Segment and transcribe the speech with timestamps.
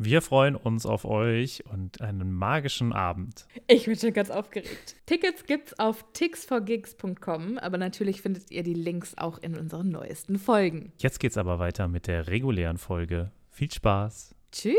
[0.00, 3.46] Wir freuen uns auf euch und einen magischen Abend.
[3.66, 4.94] Ich bin schon ganz aufgeregt.
[5.06, 10.92] Tickets gibt's auf tixforgigs.com, aber natürlich findet ihr die Links auch in unseren neuesten Folgen.
[10.98, 13.32] Jetzt geht's aber weiter mit der regulären Folge.
[13.50, 14.36] Viel Spaß.
[14.52, 14.72] Tschüss.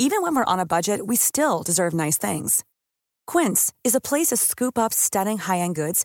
[0.00, 2.62] Even when we're on a budget, we still deserve nice things.
[3.26, 6.04] Quince is a place to scoop up stunning high-end goods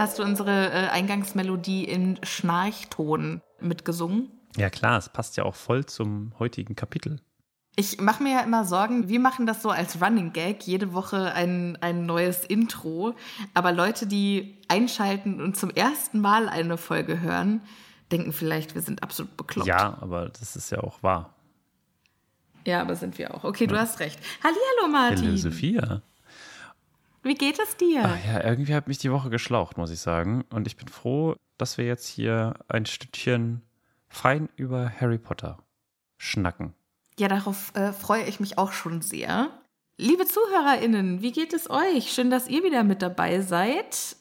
[0.00, 4.30] Hast du unsere äh, Eingangsmelodie in Schnarchton mitgesungen?
[4.56, 7.20] Ja klar, es passt ja auch voll zum heutigen Kapitel.
[7.76, 11.34] Ich mache mir ja immer Sorgen, wir machen das so als Running Gag, jede Woche
[11.34, 13.14] ein, ein neues Intro.
[13.52, 17.60] Aber Leute, die einschalten und zum ersten Mal eine Folge hören,
[18.10, 19.68] denken vielleicht, wir sind absolut bekloppt.
[19.68, 21.34] Ja, aber das ist ja auch wahr.
[22.64, 23.44] Ja, aber sind wir auch.
[23.44, 24.18] Okay, du hast recht.
[24.42, 25.26] Hallihallo, Martin.
[25.26, 26.02] Hallo Sophia.
[27.22, 28.02] Wie geht es dir?
[28.04, 30.44] Ach ja, irgendwie hat mich die Woche geschlaucht, muss ich sagen.
[30.50, 33.62] Und ich bin froh, dass wir jetzt hier ein Stückchen
[34.08, 35.58] fein über Harry Potter
[36.16, 36.74] schnacken.
[37.18, 39.50] Ja, darauf äh, freue ich mich auch schon sehr.
[39.98, 42.10] Liebe ZuhörerInnen, wie geht es euch?
[42.12, 44.16] Schön, dass ihr wieder mit dabei seid.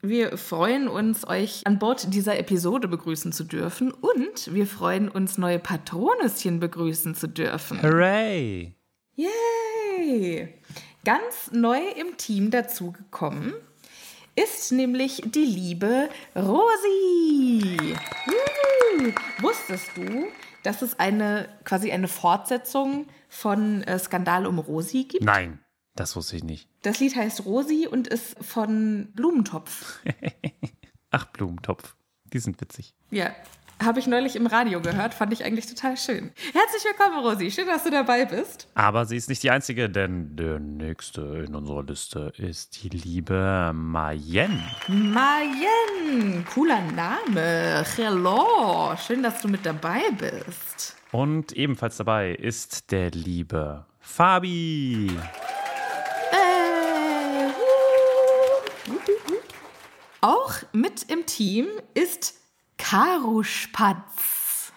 [0.00, 5.36] Wir freuen uns, euch an Bord dieser Episode begrüßen zu dürfen und wir freuen uns,
[5.36, 7.82] neue Patronüschen begrüßen zu dürfen.
[7.82, 8.74] Hooray!
[9.16, 10.54] Yay!
[11.08, 13.54] Ganz neu im Team dazugekommen
[14.34, 17.96] ist nämlich die liebe Rosi.
[18.26, 20.26] Uh, wusstest du,
[20.64, 25.24] dass es eine quasi eine Fortsetzung von äh, Skandal um Rosi gibt?
[25.24, 25.60] Nein,
[25.94, 26.68] das wusste ich nicht.
[26.82, 30.00] Das Lied heißt Rosi und ist von Blumentopf.
[31.10, 31.96] Ach, Blumentopf.
[32.34, 32.94] Die sind witzig.
[33.10, 33.34] Ja,
[33.82, 36.32] habe ich neulich im Radio gehört, fand ich eigentlich total schön.
[36.52, 37.50] Herzlich willkommen, Rosi.
[37.50, 38.68] Schön, dass du dabei bist.
[38.74, 43.72] Aber sie ist nicht die einzige, denn der nächste in unserer Liste ist die liebe
[43.74, 44.62] Mayen.
[44.88, 47.84] Mayen, cooler Name.
[47.96, 50.96] Hello, schön, dass du mit dabei bist.
[51.12, 55.10] Und ebenfalls dabei ist der liebe Fabi.
[56.32, 57.52] Äh,
[60.20, 62.34] Auch mit im Team ist
[62.78, 64.72] Karo Spatz.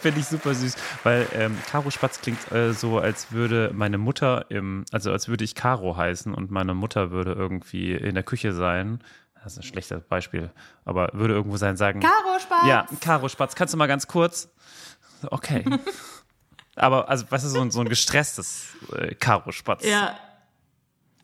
[0.00, 4.50] Finde ich super süß, weil ähm, Karo Spatz klingt äh, so, als würde meine Mutter
[4.50, 8.52] im, also als würde ich Karo heißen und meine Mutter würde irgendwie in der Küche
[8.52, 9.02] sein.
[9.42, 10.50] Das ist ein schlechtes Beispiel,
[10.84, 12.00] aber würde irgendwo sein, sagen.
[12.00, 12.66] Karo Spatz.
[12.66, 14.52] Ja, Karo Spatz, kannst du mal ganz kurz?
[15.30, 15.64] Okay.
[16.76, 19.84] aber, also, weißt du, so ein, so ein gestresstes äh, Karo Spatz.
[19.84, 20.18] Ja.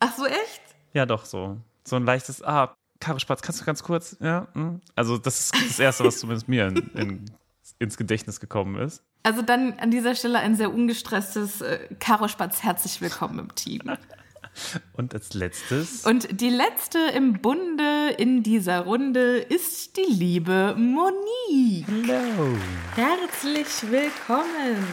[0.01, 0.63] Ach so, echt?
[0.95, 1.59] Ja, doch, so.
[1.85, 4.17] So ein leichtes, ah, Karo Spatz, kannst du ganz kurz?
[4.21, 4.49] Ja.
[4.55, 4.81] Hm.
[4.95, 7.31] Also, das ist das Erste, was zumindest mir in, in,
[7.79, 9.03] ins Gedächtnis gekommen ist.
[9.23, 13.83] Also dann an dieser Stelle ein sehr ungestresstes äh, Karo Spatz, herzlich willkommen im Team.
[14.95, 16.05] Und als letztes.
[16.05, 21.87] Und die letzte im Bunde in dieser Runde ist die liebe Monique.
[21.87, 22.57] Hello.
[22.97, 24.85] Herzlich willkommen.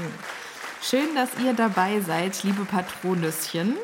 [0.81, 3.75] Schön, dass ihr dabei seid, liebe Patronüschen.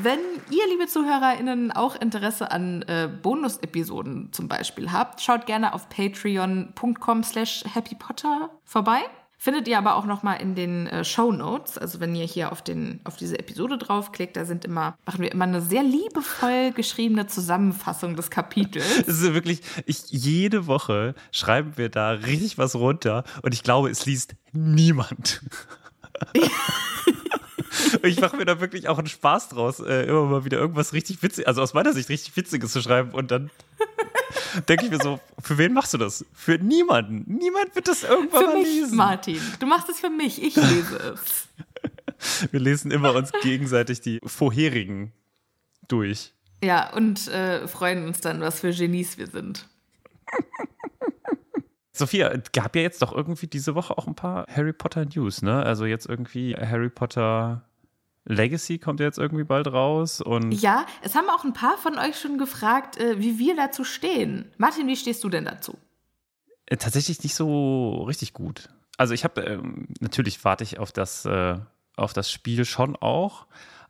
[0.00, 5.90] Wenn ihr, liebe ZuhörerInnen, auch Interesse an äh, Bonus-Episoden zum Beispiel habt, schaut gerne auf
[5.90, 9.00] patreon.com slash happypotter vorbei.
[9.36, 11.76] Findet ihr aber auch nochmal in den äh, Show Notes.
[11.76, 15.30] Also wenn ihr hier auf, den, auf diese Episode draufklickt, da sind immer, machen wir
[15.30, 19.00] immer eine sehr liebevoll geschriebene Zusammenfassung des Kapitels.
[19.00, 23.90] Es ist wirklich, ich, jede Woche schreiben wir da richtig was runter und ich glaube,
[23.90, 25.42] es liest niemand.
[28.02, 31.22] ich mache mir da wirklich auch einen Spaß draus, äh, immer mal wieder irgendwas richtig
[31.22, 33.50] witziges, also aus meiner Sicht richtig witziges zu schreiben und dann
[34.68, 36.24] denke ich mir so, für wen machst du das?
[36.34, 37.24] Für niemanden.
[37.26, 38.96] Niemand wird das irgendwann für mal mich, lesen.
[38.96, 39.40] Martin.
[39.58, 40.42] Du machst es für mich.
[40.42, 41.48] Ich lese es.
[42.52, 45.12] Wir lesen immer uns gegenseitig die vorherigen
[45.88, 46.32] durch.
[46.62, 49.68] Ja, und äh, freuen uns dann, was für Genies wir sind.
[51.92, 55.62] Sophia, gab ja jetzt doch irgendwie diese Woche auch ein paar Harry Potter News, ne?
[55.62, 57.62] Also jetzt irgendwie Harry Potter
[58.24, 61.98] Legacy kommt ja jetzt irgendwie bald raus und Ja, es haben auch ein paar von
[61.98, 64.50] euch schon gefragt, äh, wie wir dazu stehen.
[64.58, 65.76] Martin, wie stehst du denn dazu?
[66.66, 68.68] Äh, tatsächlich nicht so richtig gut.
[68.96, 71.58] Also ich habe ähm, natürlich warte ich auf das äh,
[71.96, 73.46] auf das Spiel schon auch,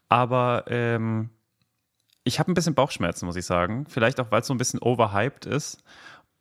[0.08, 1.30] aber ähm,
[2.24, 3.86] ich habe ein bisschen Bauchschmerzen, muss ich sagen.
[3.88, 5.82] Vielleicht auch, weil es so ein bisschen overhyped ist.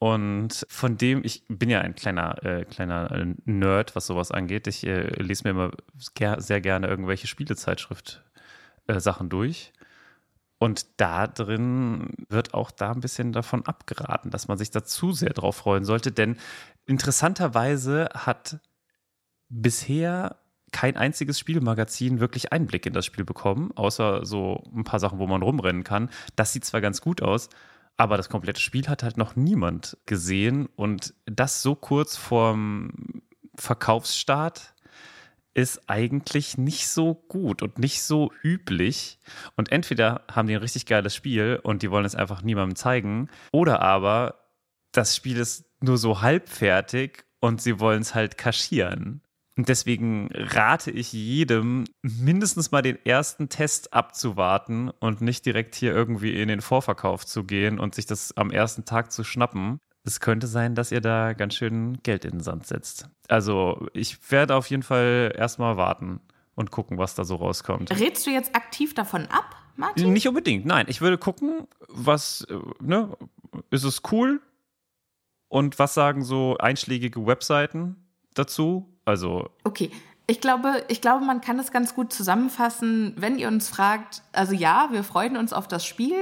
[0.01, 4.65] Und von dem, ich bin ja ein kleiner, äh, kleiner äh, Nerd, was sowas angeht.
[4.65, 5.69] Ich äh, lese mir immer
[6.15, 9.71] ger sehr gerne irgendwelche Spielezeitschrift-Sachen durch.
[10.57, 15.11] Und da drin wird auch da ein bisschen davon abgeraten, dass man sich da zu
[15.11, 16.11] sehr drauf freuen sollte.
[16.11, 16.37] Denn
[16.87, 18.57] interessanterweise hat
[19.49, 20.37] bisher
[20.71, 25.27] kein einziges Spielmagazin wirklich Einblick in das Spiel bekommen, außer so ein paar Sachen, wo
[25.27, 26.09] man rumrennen kann.
[26.35, 27.49] Das sieht zwar ganz gut aus,
[27.97, 33.21] aber das komplette Spiel hat halt noch niemand gesehen und das so kurz vorm
[33.55, 34.73] Verkaufsstart
[35.53, 39.19] ist eigentlich nicht so gut und nicht so üblich.
[39.57, 43.29] Und entweder haben die ein richtig geiles Spiel und die wollen es einfach niemandem zeigen,
[43.51, 44.45] oder aber
[44.91, 49.21] das Spiel ist nur so halbfertig und sie wollen es halt kaschieren.
[49.57, 55.93] Und deswegen rate ich jedem, mindestens mal den ersten Test abzuwarten und nicht direkt hier
[55.93, 59.79] irgendwie in den Vorverkauf zu gehen und sich das am ersten Tag zu schnappen.
[60.03, 63.09] Es könnte sein, dass ihr da ganz schön Geld in den Sand setzt.
[63.27, 66.21] Also ich werde auf jeden Fall erstmal warten
[66.55, 67.91] und gucken, was da so rauskommt.
[67.91, 70.13] Redst du jetzt aktiv davon ab, Martin?
[70.13, 70.85] Nicht unbedingt, nein.
[70.87, 73.15] Ich würde gucken, was, äh, ne,
[73.69, 74.41] ist es cool?
[75.49, 78.87] Und was sagen so einschlägige Webseiten dazu?
[79.11, 79.49] Also.
[79.65, 79.91] Okay.
[80.27, 84.53] Ich glaube, ich glaube, man kann es ganz gut zusammenfassen, wenn ihr uns fragt, also
[84.53, 86.15] ja, wir freuen uns auf das Spiel,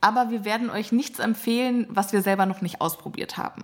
[0.00, 3.62] aber wir werden euch nichts empfehlen, was wir selber noch nicht ausprobiert haben.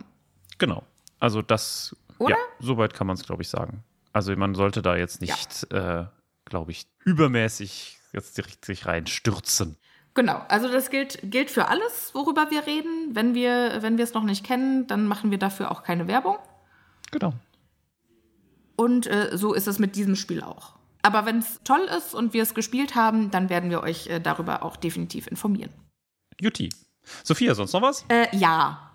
[0.58, 0.84] Genau.
[1.18, 2.36] Also das, Oder?
[2.36, 3.82] ja, soweit kann man es, glaube ich, sagen.
[4.12, 6.04] Also man sollte da jetzt nicht, äh,
[6.44, 9.78] glaube ich, übermäßig jetzt direkt sich reinstürzen.
[10.14, 13.14] Genau, also das gilt, gilt für alles, worüber wir reden.
[13.14, 16.38] Wenn wir, wenn wir es noch nicht kennen, dann machen wir dafür auch keine Werbung.
[17.10, 17.32] Genau.
[18.78, 20.74] Und äh, so ist es mit diesem Spiel auch.
[21.02, 24.20] Aber wenn es toll ist und wir es gespielt haben, dann werden wir euch äh,
[24.20, 25.72] darüber auch definitiv informieren.
[26.40, 26.68] Juti.
[27.24, 28.04] Sophia, sonst noch was?
[28.08, 28.92] Äh, ja.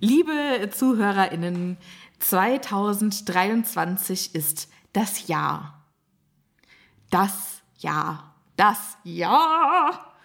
[0.00, 1.76] Liebe ZuhörerInnen,
[2.18, 5.86] 2023 ist das Jahr.
[7.10, 8.34] Das Jahr.
[8.56, 10.16] Das Jahr,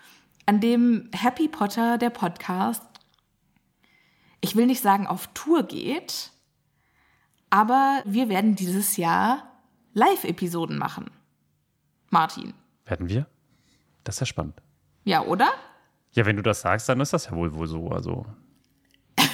[0.48, 2.82] an dem Happy Potter, der Podcast,
[4.42, 6.32] ich will nicht sagen auf Tour geht,
[7.50, 9.44] aber wir werden dieses Jahr
[9.94, 11.10] Live-Episoden machen.
[12.10, 12.54] Martin.
[12.86, 13.28] Werden wir?
[14.04, 14.62] Das ist ja spannend.
[15.04, 15.50] Ja, oder?
[16.14, 17.90] Ja, wenn du das sagst, dann ist das ja wohl wohl so.
[17.90, 18.26] Also.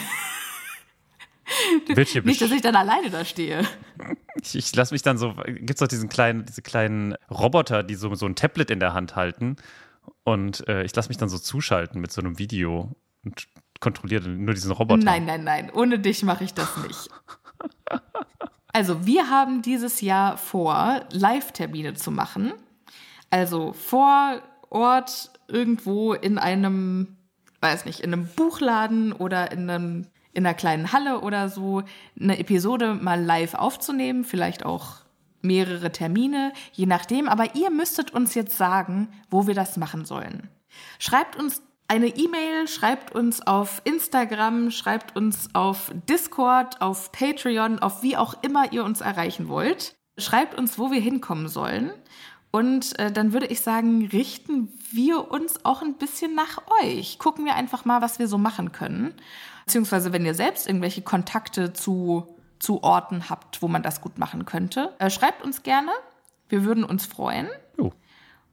[2.23, 3.67] Nicht, dass ich dann alleine da stehe.
[4.41, 5.35] Ich, ich lasse mich dann so.
[5.45, 8.93] Gibt es doch diesen kleinen, diese kleinen Roboter, die so, so ein Tablet in der
[8.93, 9.55] Hand halten.
[10.23, 12.93] Und äh, ich lasse mich dann so zuschalten mit so einem Video
[13.23, 13.47] und
[13.79, 15.03] kontrolliere nur diesen Roboter.
[15.03, 15.69] Nein, nein, nein.
[15.71, 17.09] Ohne dich mache ich das nicht.
[18.75, 22.53] Also, wir haben dieses Jahr vor, Live-Termine zu machen.
[23.29, 27.17] Also vor Ort irgendwo in einem,
[27.61, 31.83] weiß nicht, in einem Buchladen oder in einem in einer kleinen Halle oder so
[32.19, 34.97] eine Episode mal live aufzunehmen, vielleicht auch
[35.41, 37.29] mehrere Termine, je nachdem.
[37.29, 40.49] Aber ihr müsstet uns jetzt sagen, wo wir das machen sollen.
[40.99, 48.01] Schreibt uns eine E-Mail, schreibt uns auf Instagram, schreibt uns auf Discord, auf Patreon, auf
[48.01, 49.95] wie auch immer ihr uns erreichen wollt.
[50.17, 51.91] Schreibt uns, wo wir hinkommen sollen.
[52.51, 57.17] Und äh, dann würde ich sagen, richten wir uns auch ein bisschen nach euch.
[57.17, 59.15] Gucken wir einfach mal, was wir so machen können.
[59.65, 64.45] Beziehungsweise, wenn ihr selbst irgendwelche Kontakte zu, zu Orten habt, wo man das gut machen
[64.45, 65.91] könnte, äh, schreibt uns gerne.
[66.47, 67.49] Wir würden uns freuen.
[67.79, 67.91] Oh.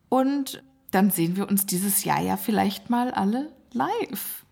[0.09, 4.45] Und dann sehen wir uns dieses Jahr ja vielleicht mal alle live.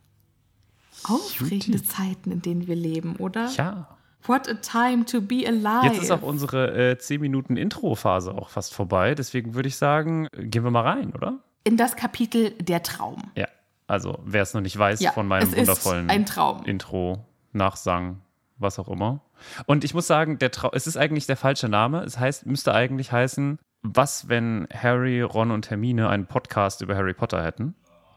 [1.05, 3.49] Aufregende Zeiten, in denen wir leben, oder?
[3.51, 3.97] Ja.
[4.25, 5.87] What a time to be alive.
[5.87, 9.15] Jetzt ist auch unsere äh, 10 Minuten Intro-Phase auch fast vorbei.
[9.15, 11.39] Deswegen würde ich sagen, gehen wir mal rein, oder?
[11.65, 13.23] In das Kapitel Der Traum.
[13.37, 13.47] Ja.
[13.87, 16.65] Also, wer es noch nicht weiß Ja, von meinem wundervollen ein Traum.
[16.65, 18.21] Intro, Nachsang,
[18.59, 19.21] was auch immer.
[19.67, 22.03] Und ich muss sagen, der Trau es ist eigentlich der falsche Name.
[22.03, 27.15] Es heißt, müsste eigentlich heißen, was, wenn Harry, Ron und Hermine einen Podcast über Harry
[27.15, 27.75] Potter hätten?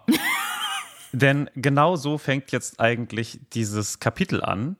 [1.13, 4.77] Denn genau so fängt jetzt eigentlich dieses Kapitel an,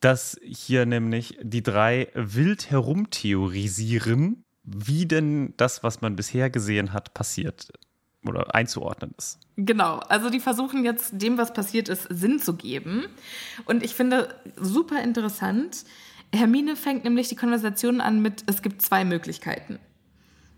[0.00, 7.14] dass hier nämlich die drei wild herumtheorisieren, wie denn das, was man bisher gesehen hat,
[7.14, 7.72] passiert
[8.26, 9.40] oder einzuordnen ist.
[9.56, 13.06] Genau, also die versuchen jetzt dem, was passiert ist, Sinn zu geben.
[13.64, 15.84] Und ich finde super interessant.
[16.34, 19.78] Hermine fängt nämlich die Konversation an mit, es gibt zwei Möglichkeiten.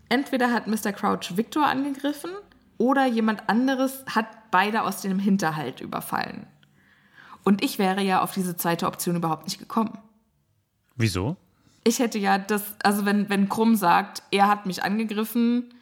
[0.09, 0.91] Entweder hat Mr.
[0.93, 2.31] Crouch Victor angegriffen
[2.77, 6.45] oder jemand anderes hat beide aus dem Hinterhalt überfallen.
[7.43, 9.97] Und ich wäre ja auf diese zweite Option überhaupt nicht gekommen.
[10.95, 11.37] Wieso?
[11.83, 15.73] Ich hätte ja das, also wenn, wenn Krumm sagt, er hat mich angegriffen,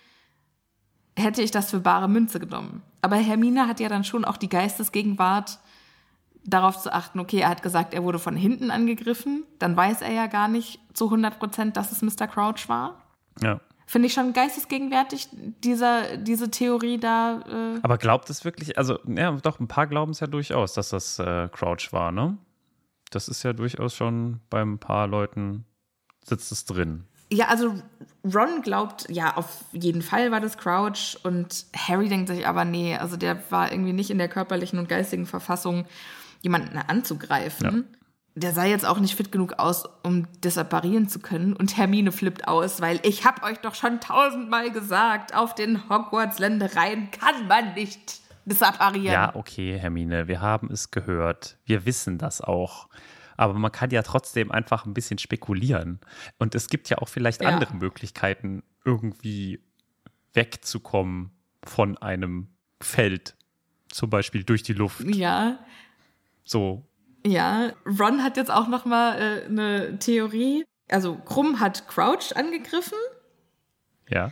[1.17, 2.81] hätte ich das für bare Münze genommen.
[3.01, 5.59] Aber Hermine hat ja dann schon auch die Geistesgegenwart,
[6.45, 10.11] darauf zu achten, okay, er hat gesagt, er wurde von hinten angegriffen, dann weiß er
[10.11, 12.27] ja gar nicht zu 100 Prozent, dass es Mr.
[12.27, 13.01] Crouch war.
[13.41, 13.61] Ja.
[13.85, 15.27] Finde ich schon geistesgegenwärtig,
[15.63, 17.41] dieser, diese Theorie da.
[17.75, 20.89] Äh, Aber glaubt es wirklich, also, ja, doch, ein paar glauben es ja durchaus, dass
[20.89, 22.37] das äh, Crouch war, ne?
[23.11, 25.65] Das ist ja durchaus schon bei ein paar Leuten
[26.23, 27.05] sitzt es drin.
[27.31, 27.75] ja, also
[28.23, 32.95] Ron glaubt, ja, auf jeden Fall war das Crouch und Harry denkt sich aber, nee,
[32.95, 35.85] also der war irgendwie nicht in der körperlichen und geistigen Verfassung,
[36.41, 37.85] jemanden anzugreifen.
[38.35, 41.53] Der sah jetzt auch nicht fit genug aus, um disapparieren zu können.
[41.53, 47.11] Und Hermine flippt aus, weil ich hab euch doch schon tausendmal gesagt, auf den Hogwarts-Ländereien
[47.11, 49.13] kann man nicht disapparieren.
[49.13, 51.57] Ja, okay, Hermine, wir haben es gehört.
[51.65, 52.89] Wir wissen das auch.
[53.37, 55.99] Aber man kann ja trotzdem einfach ein bisschen spekulieren.
[56.39, 57.49] Und es gibt ja auch vielleicht Ja.
[57.49, 59.59] andere Möglichkeiten, irgendwie
[60.33, 61.31] wegzukommen
[61.63, 62.47] von einem
[62.81, 63.35] Feld.
[63.89, 65.01] Zum Beispiel durch die Luft.
[65.15, 65.59] Ja,
[66.43, 66.83] So.
[67.25, 70.65] Ja, Ron hat jetzt auch noch mal äh, eine Theorie.
[70.89, 72.97] Also Krumm hat Crouch angegriffen
[74.09, 74.31] Ja.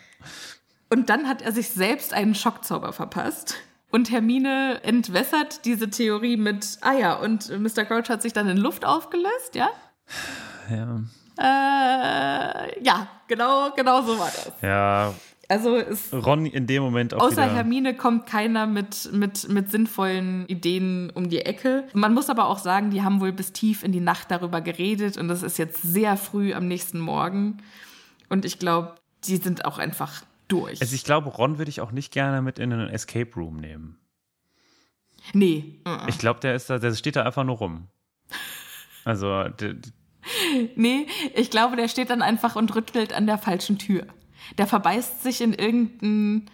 [0.89, 3.55] und dann hat er sich selbst einen Schockzauber verpasst.
[3.89, 7.83] Und Hermine entwässert diese Theorie mit, ah ja, und Mr.
[7.83, 9.69] Crouch hat sich dann in Luft aufgelöst, ja?
[10.69, 11.01] Ja.
[11.37, 14.51] Äh, ja, genau, genau so war das.
[14.61, 15.13] Ja.
[15.51, 17.43] Also es, Ron in dem Moment auch außer.
[17.43, 21.83] Hermine kommt keiner mit, mit, mit sinnvollen Ideen um die Ecke.
[21.93, 25.17] Man muss aber auch sagen, die haben wohl bis tief in die Nacht darüber geredet
[25.17, 27.57] und das ist jetzt sehr früh am nächsten Morgen.
[28.29, 30.79] Und ich glaube, die sind auch einfach durch.
[30.79, 33.99] Also ich glaube, Ron würde ich auch nicht gerne mit in einen Escape Room nehmen.
[35.33, 35.81] nee.
[35.85, 36.07] uh-uh.
[36.07, 37.87] Ich glaube, der ist da, der steht da einfach nur rum.
[39.03, 39.75] Also, der,
[40.75, 44.05] Nee, ich glaube, der steht dann einfach und rüttelt an der falschen Tür.
[44.57, 46.49] Der verbeißt sich in irgendein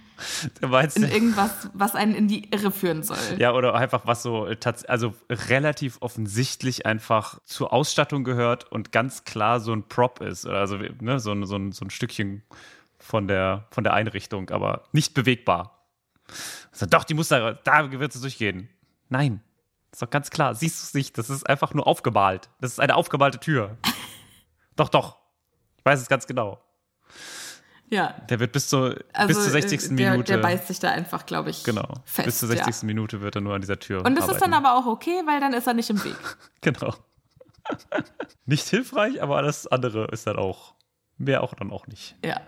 [0.95, 3.17] in irgendwas, was einen in die Irre führen soll.
[3.37, 4.47] Ja, oder einfach was so
[4.87, 10.47] also relativ offensichtlich einfach zur Ausstattung gehört und ganz klar so ein Prop ist.
[10.47, 12.41] Also ne, so, ein, so, ein, so ein Stückchen
[12.97, 15.85] von der, von der Einrichtung, aber nicht bewegbar.
[16.71, 18.69] Also, doch, die muss da, da wird es durchgehen.
[19.09, 19.41] Nein,
[19.91, 20.55] ist doch ganz klar.
[20.55, 21.17] Siehst du es nicht?
[21.17, 22.49] Das ist einfach nur aufgemalt.
[22.59, 23.77] Das ist eine aufgemalte Tür.
[24.75, 25.17] doch, doch.
[25.77, 26.61] Ich weiß es ganz genau.
[27.89, 28.15] Ja.
[28.29, 29.91] Der wird bis zur, also, bis zur 60.
[29.91, 30.33] Äh, der, Minute.
[30.33, 31.63] Der beißt sich da einfach, glaube ich.
[31.63, 31.87] Genau.
[32.05, 32.67] Fest, bis zur 60.
[32.67, 32.85] Ja.
[32.85, 34.05] Minute wird er nur an dieser Tür.
[34.05, 34.35] Und das arbeiten.
[34.35, 36.17] ist dann aber auch okay, weil dann ist er nicht im Weg.
[36.61, 36.93] genau.
[38.45, 40.75] nicht hilfreich, aber alles andere ist dann auch.
[41.19, 42.15] Mehr auch dann auch nicht.
[42.23, 42.41] Ja.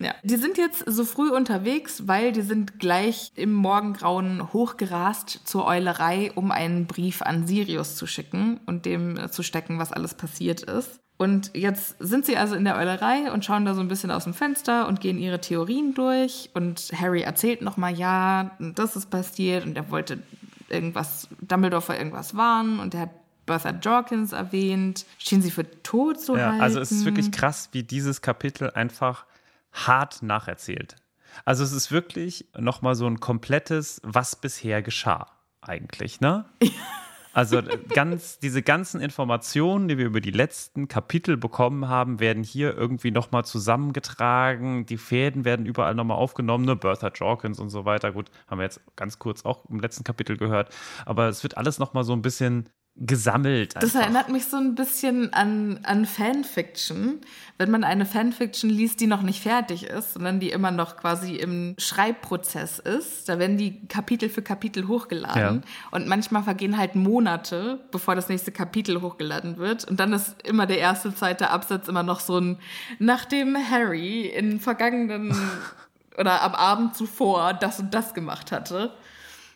[0.00, 5.66] Ja, die sind jetzt so früh unterwegs, weil die sind gleich im Morgengrauen hochgerast zur
[5.66, 10.62] Eulerei, um einen Brief an Sirius zu schicken und dem zu stecken, was alles passiert
[10.62, 11.00] ist.
[11.18, 14.24] Und jetzt sind sie also in der Eulerei und schauen da so ein bisschen aus
[14.24, 16.48] dem Fenster und gehen ihre Theorien durch.
[16.54, 20.20] Und Harry erzählt nochmal, ja, das ist passiert und er wollte
[20.68, 23.10] irgendwas, Dumbledore vor irgendwas warnen und er hat
[23.46, 26.60] Bertha Jorkins erwähnt, schien sie für tot zu ja, halten.
[26.60, 29.26] Also es ist wirklich krass, wie dieses Kapitel einfach
[29.72, 30.96] hart nacherzählt.
[31.44, 35.26] Also es ist wirklich nochmal so ein komplettes, was bisher geschah
[35.62, 36.44] eigentlich, ne?
[37.32, 37.60] Also
[37.94, 43.10] ganz, diese ganzen Informationen, die wir über die letzten Kapitel bekommen haben, werden hier irgendwie
[43.10, 44.86] nochmal zusammengetragen.
[44.86, 46.74] Die Fäden werden überall nochmal aufgenommen, ne?
[46.74, 48.12] Bertha Jorkins und so weiter.
[48.12, 50.74] Gut, haben wir jetzt ganz kurz auch im letzten Kapitel gehört.
[51.04, 52.68] Aber es wird alles nochmal so ein bisschen
[53.00, 53.76] gesammelt.
[53.76, 53.88] Einfach.
[53.88, 57.20] Das erinnert mich so ein bisschen an, an Fanfiction.
[57.56, 61.36] Wenn man eine Fanfiction liest, die noch nicht fertig ist, sondern die immer noch quasi
[61.36, 65.62] im Schreibprozess ist, da werden die Kapitel für Kapitel hochgeladen.
[65.62, 65.70] Ja.
[65.90, 69.84] Und manchmal vergehen halt Monate, bevor das nächste Kapitel hochgeladen wird.
[69.84, 72.58] Und dann ist immer der erste zweite Absatz immer noch so ein,
[72.98, 75.34] nachdem Harry in vergangenen
[76.18, 78.92] oder am Abend zuvor das und das gemacht hatte.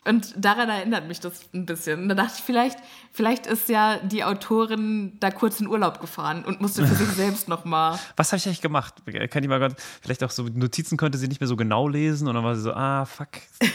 [0.04, 2.08] Und daran erinnert mich das ein bisschen.
[2.08, 2.78] Da dachte ich, vielleicht,
[3.12, 7.48] vielleicht ist ja die Autorin da kurz in Urlaub gefahren und musste für sich selbst
[7.48, 7.98] nochmal.
[8.16, 8.94] Was habe ich eigentlich gemacht?
[9.30, 12.26] Kann ich mal ganz, vielleicht auch so Notizen konnte sie nicht mehr so genau lesen
[12.26, 13.28] und dann war sie so, ah, fuck,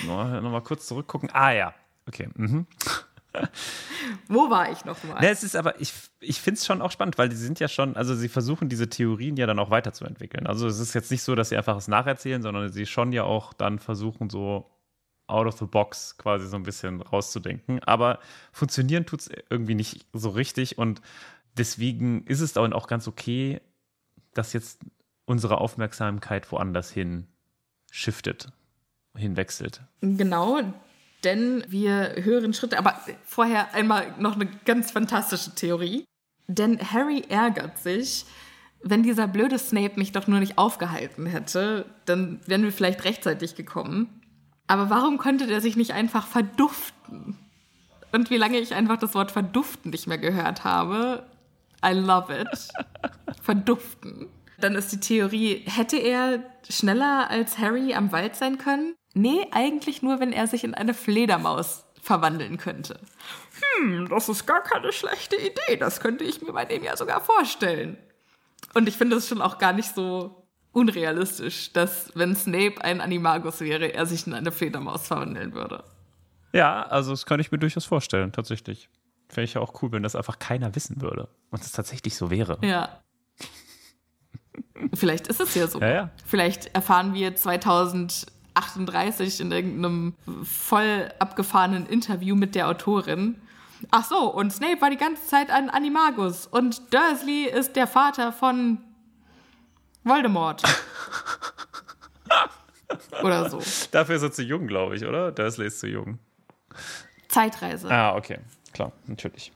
[0.05, 1.29] nochmal noch kurz zurückgucken.
[1.31, 1.73] Ah ja,
[2.07, 2.27] okay.
[2.35, 2.67] Mhm.
[4.27, 5.21] Wo war ich nochmal?
[5.21, 7.67] Ne, es ist aber, ich, ich finde es schon auch spannend, weil die sind ja
[7.67, 10.47] schon, also sie versuchen diese Theorien ja dann auch weiterzuentwickeln.
[10.47, 13.23] Also es ist jetzt nicht so, dass sie einfach es nacherzählen, sondern sie schon ja
[13.23, 14.69] auch dann versuchen, so
[15.27, 17.83] out of the box quasi so ein bisschen rauszudenken.
[17.83, 18.19] Aber
[18.51, 21.01] funktionieren tut es irgendwie nicht so richtig und
[21.57, 23.61] deswegen ist es dann auch ganz okay,
[24.33, 24.79] dass jetzt
[25.25, 27.27] unsere Aufmerksamkeit woanders hin
[27.91, 28.49] shiftet,
[29.15, 29.81] hinwechselt.
[30.01, 30.61] Genau,
[31.23, 36.05] denn wir hören Schritte, aber vorher einmal noch eine ganz fantastische Theorie.
[36.47, 38.25] Denn Harry ärgert sich,
[38.81, 43.55] wenn dieser blöde Snape mich doch nur nicht aufgehalten hätte, dann wären wir vielleicht rechtzeitig
[43.55, 44.16] gekommen.
[44.67, 47.37] Aber warum konnte der sich nicht einfach verduften?
[48.11, 51.25] Und wie lange ich einfach das Wort verduften nicht mehr gehört habe,
[51.85, 52.67] I love it.
[53.41, 54.27] Verduften.
[54.59, 58.95] Dann ist die Theorie, hätte er schneller als Harry am Wald sein können?
[59.13, 62.99] Nee, eigentlich nur, wenn er sich in eine Fledermaus verwandeln könnte.
[63.79, 65.77] Hm, das ist gar keine schlechte Idee.
[65.77, 67.97] Das könnte ich mir bei dem ja sogar vorstellen.
[68.73, 70.36] Und ich finde es schon auch gar nicht so
[70.77, 75.83] unrealistisch, dass wenn Snape ein Animagus wäre, er sich in eine Fledermaus verwandeln würde.
[76.53, 78.87] Ja, also das kann ich mir durchaus vorstellen, tatsächlich.
[79.27, 82.29] Fände ich ja auch cool, wenn das einfach keiner wissen würde und es tatsächlich so
[82.29, 82.59] wäre.
[82.61, 83.01] Ja.
[84.93, 85.81] Vielleicht ist es ja so.
[85.81, 86.11] Ja, ja.
[86.25, 90.13] Vielleicht erfahren wir 2038 in irgendeinem
[90.43, 93.41] voll abgefahrenen Interview mit der Autorin.
[93.89, 98.31] Ach so, und Snape war die ganze Zeit ein Animagus und Dursley ist der Vater
[98.31, 98.83] von
[100.03, 100.63] Voldemort.
[103.23, 103.61] oder so.
[103.91, 105.31] Dafür ist er zu jung, glaube ich, oder?
[105.31, 106.19] Dursley ist zu jung.
[107.27, 107.89] Zeitreise.
[107.89, 108.39] Ah, okay.
[108.73, 109.51] Klar, natürlich.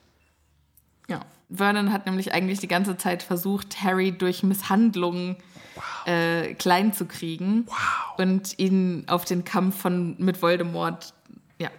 [1.08, 1.22] Ja.
[1.50, 5.36] Vernon hat nämlich eigentlich die ganze Zeit versucht, Harry durch Misshandlungen
[5.76, 6.08] wow.
[6.08, 7.68] äh, klein zu kriegen.
[7.68, 8.20] Wow.
[8.20, 11.14] Und ihn auf den Kampf von, mit Voldemort.
[11.60, 11.70] Ja.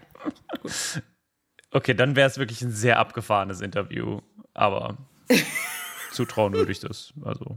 [0.61, 1.03] Gut.
[1.75, 4.21] Okay, dann wäre es wirklich ein sehr abgefahrenes Interview.
[4.53, 4.99] Aber
[6.13, 7.15] zutrauen würde ich das.
[7.25, 7.57] Also.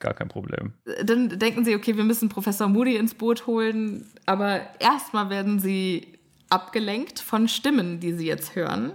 [0.00, 0.74] Gar kein Problem.
[1.02, 6.18] Dann denken sie, okay, wir müssen Professor Moody ins Boot holen, aber erstmal werden sie
[6.50, 8.92] abgelenkt von Stimmen, die sie jetzt hören.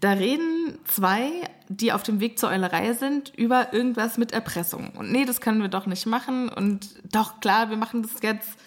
[0.00, 1.30] Da reden zwei,
[1.68, 4.90] die auf dem Weg zur Eulerei sind, über irgendwas mit Erpressung.
[4.96, 6.48] Und nee, das können wir doch nicht machen.
[6.48, 8.58] Und doch, klar, wir machen das jetzt.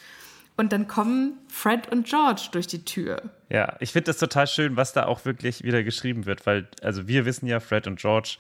[0.56, 3.22] Und dann kommen Fred und George durch die Tür.
[3.50, 7.08] Ja, ich finde das total schön, was da auch wirklich wieder geschrieben wird, weil, also
[7.10, 8.38] wir wissen ja, Fred und George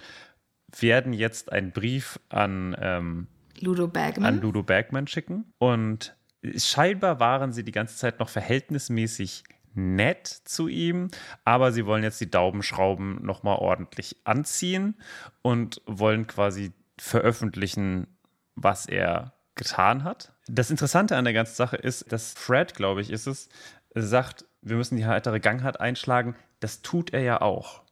[0.81, 3.27] werden jetzt einen Brief an, ähm,
[3.59, 4.25] Ludo Bagman.
[4.25, 6.15] an Ludo Bagman schicken und
[6.57, 11.09] scheinbar waren sie die ganze Zeit noch verhältnismäßig nett zu ihm,
[11.43, 14.95] aber sie wollen jetzt die Daumenschrauben nochmal ordentlich anziehen
[15.41, 18.07] und wollen quasi veröffentlichen,
[18.55, 20.33] was er getan hat.
[20.47, 23.49] Das Interessante an der ganzen Sache ist, dass Fred, glaube ich, ist es,
[23.93, 26.35] sagt, wir müssen die heitere Gangart einschlagen.
[26.59, 27.83] Das tut er ja auch.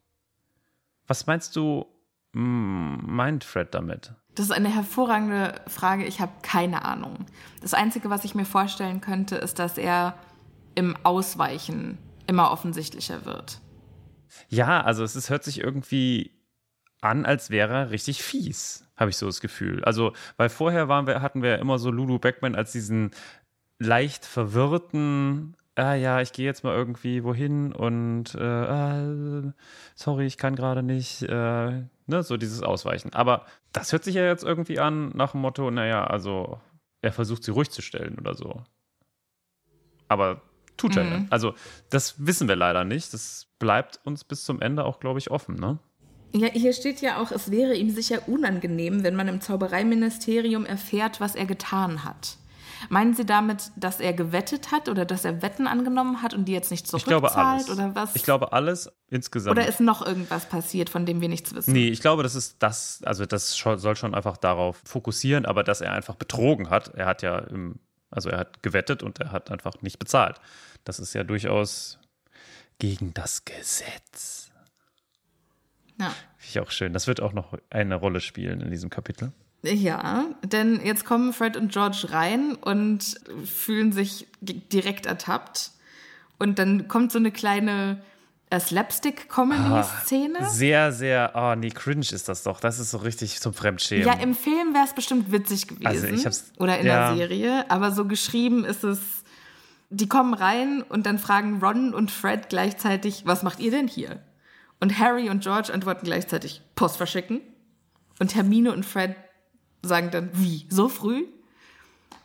[1.07, 1.85] Was meinst du,
[2.33, 4.13] meint Fred damit?
[4.35, 6.05] Das ist eine hervorragende Frage.
[6.05, 7.25] Ich habe keine Ahnung.
[7.61, 10.15] Das Einzige, was ich mir vorstellen könnte, ist, dass er
[10.75, 13.59] im Ausweichen immer offensichtlicher wird.
[14.49, 16.31] Ja, also es ist, hört sich irgendwie
[17.01, 19.83] an, als wäre er richtig fies, habe ich so das Gefühl.
[19.83, 23.11] Also, weil vorher waren wir, hatten wir immer so Lulu Beckman als diesen
[23.77, 29.53] leicht verwirrten, ah ja, ich gehe jetzt mal irgendwie wohin und äh, ah,
[29.95, 33.13] sorry, ich kann gerade nicht, äh, ne, so dieses Ausweichen.
[33.13, 36.59] Aber das hört sich ja jetzt irgendwie an nach dem Motto, naja, also
[37.01, 38.63] er versucht sie ruhig zu stellen oder so.
[40.07, 40.41] Aber
[40.77, 41.27] tut er mhm.
[41.29, 41.53] Also
[41.89, 43.13] das wissen wir leider nicht.
[43.13, 45.79] Das bleibt uns bis zum Ende auch, glaube ich, offen, ne?
[46.35, 51.21] Ja, hier steht ja auch, es wäre ihm sicher unangenehm, wenn man im Zaubereiministerium erfährt,
[51.21, 52.37] was er getan hat.
[52.89, 56.53] Meinen Sie damit, dass er gewettet hat oder dass er Wetten angenommen hat und die
[56.53, 57.69] jetzt nicht zurückzahlt ich glaube alles.
[57.69, 58.15] oder was?
[58.15, 59.57] Ich glaube alles insgesamt.
[59.57, 61.73] Oder ist noch irgendwas passiert, von dem wir nichts wissen?
[61.73, 65.81] Nee, ich glaube, das ist das, also das soll schon einfach darauf fokussieren, aber dass
[65.81, 66.89] er einfach betrogen hat.
[66.95, 70.39] Er hat ja im, also er hat gewettet und er hat einfach nicht bezahlt.
[70.83, 71.99] Das ist ja durchaus
[72.79, 74.51] gegen das Gesetz.
[75.99, 76.09] Ja.
[76.37, 76.93] Finde ich auch schön.
[76.93, 79.31] Das wird auch noch eine Rolle spielen in diesem Kapitel.
[79.63, 85.71] Ja, denn jetzt kommen Fred und George rein und fühlen sich direkt ertappt.
[86.37, 88.01] Und dann kommt so eine kleine
[88.49, 90.39] äh, Slapstick-Comedy-Szene.
[90.41, 92.59] Ah, sehr, sehr, oh nee, cringe ist das doch.
[92.59, 94.05] Das ist so richtig zum Fremdschämen.
[94.05, 95.87] Ja, im Film wäre es bestimmt witzig gewesen.
[95.87, 97.07] Also ich hab's, Oder in ja.
[97.07, 97.71] der Serie.
[97.71, 98.99] Aber so geschrieben ist es,
[99.89, 104.19] die kommen rein und dann fragen Ron und Fred gleichzeitig, was macht ihr denn hier?
[104.81, 107.39] Und Harry und George antworten gleichzeitig, Post verschicken.
[108.19, 109.15] Und Hermine und Fred
[109.83, 111.25] sagen dann, wie, so früh?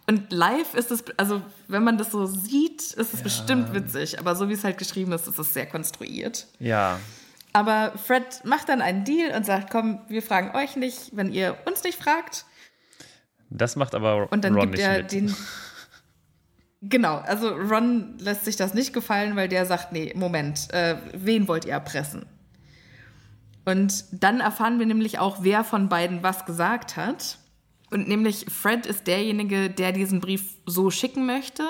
[0.07, 3.25] Und live ist es, also wenn man das so sieht, ist es ja.
[3.25, 4.19] bestimmt witzig.
[4.19, 6.47] Aber so wie es halt geschrieben ist, ist es sehr konstruiert.
[6.59, 6.99] Ja.
[7.53, 11.59] Aber Fred macht dann einen Deal und sagt, komm, wir fragen euch nicht, wenn ihr
[11.67, 12.47] uns nicht fragt.
[13.51, 15.35] Das macht aber und dann Ron gibt er den.
[16.81, 21.49] Genau, also Ron lässt sich das nicht gefallen, weil der sagt, nee, Moment, äh, wen
[21.49, 22.25] wollt ihr erpressen?
[23.65, 27.39] Und dann erfahren wir nämlich auch, wer von beiden was gesagt hat.
[27.91, 31.63] Und nämlich Fred ist derjenige, der diesen Brief so schicken möchte.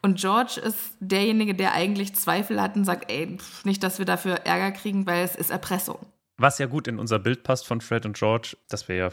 [0.00, 4.34] Und George ist derjenige, der eigentlich Zweifel hat und sagt, ey, nicht, dass wir dafür
[4.44, 5.98] Ärger kriegen, weil es ist Erpressung.
[6.38, 9.08] Was ja gut in unser Bild passt von Fred und George, dass wir ja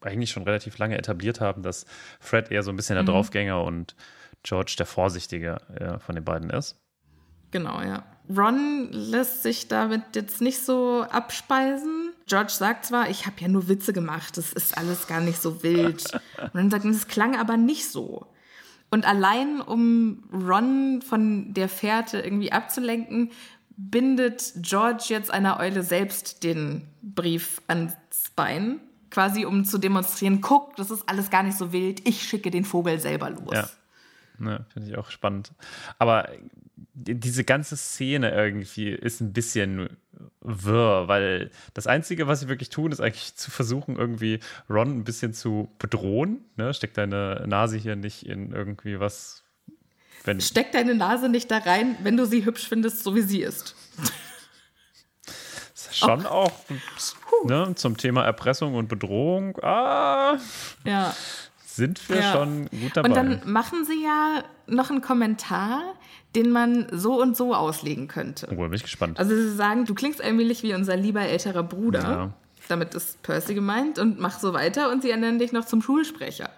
[0.00, 1.86] eigentlich schon relativ lange etabliert haben, dass
[2.18, 3.08] Fred eher so ein bisschen der mhm.
[3.08, 3.94] Draufgänger und
[4.42, 6.80] George der Vorsichtige äh, von den beiden ist.
[7.52, 8.04] Genau, ja.
[8.28, 12.12] Ron lässt sich damit jetzt nicht so abspeisen.
[12.26, 15.62] George sagt zwar, ich habe ja nur Witze gemacht, das ist alles gar nicht so
[15.62, 16.04] wild.
[16.40, 18.26] Und dann sagt es klang aber nicht so.
[18.90, 23.30] Und allein, um Ron von der Fährte irgendwie abzulenken,
[23.76, 27.94] bindet George jetzt einer Eule selbst den Brief ans
[28.36, 28.80] Bein.
[29.10, 32.64] Quasi um zu demonstrieren, guck, das ist alles gar nicht so wild, ich schicke den
[32.64, 33.52] Vogel selber los.
[33.52, 33.68] Ja.
[34.38, 35.52] Ne, Finde ich auch spannend.
[35.98, 36.28] Aber
[36.94, 39.96] diese ganze Szene irgendwie ist ein bisschen
[40.40, 45.04] wirr, weil das Einzige, was sie wirklich tun, ist eigentlich zu versuchen, irgendwie Ron ein
[45.04, 46.44] bisschen zu bedrohen.
[46.56, 46.74] Ne?
[46.74, 49.42] Steck deine Nase hier nicht in irgendwie was.
[50.24, 53.42] Wenn Steck deine Nase nicht da rein, wenn du sie hübsch findest, so wie sie
[53.42, 53.74] ist.
[55.90, 59.58] Schon auch, auch ne, zum Thema Erpressung und Bedrohung.
[59.62, 60.38] Ah.
[60.84, 61.14] Ja
[61.76, 62.32] sind wir ja.
[62.32, 63.08] schon gut dabei.
[63.08, 65.82] Und dann machen sie ja noch einen Kommentar,
[66.34, 68.48] den man so und so auslegen könnte.
[68.50, 69.18] Oh, bin ich gespannt.
[69.18, 72.00] Also sie sagen, du klingst allmählich wie unser lieber älterer Bruder.
[72.00, 72.32] Ja.
[72.68, 76.50] Damit ist Percy gemeint und mach so weiter und sie ernnennen dich noch zum Schulsprecher.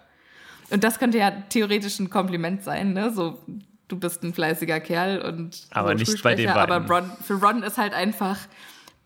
[0.70, 3.12] Und das könnte ja theoretisch ein Kompliment sein, ne?
[3.12, 3.42] So,
[3.88, 6.72] du bist ein fleißiger Kerl und aber so nicht bei den beiden.
[6.72, 8.38] Aber Ron, für Ron ist halt einfach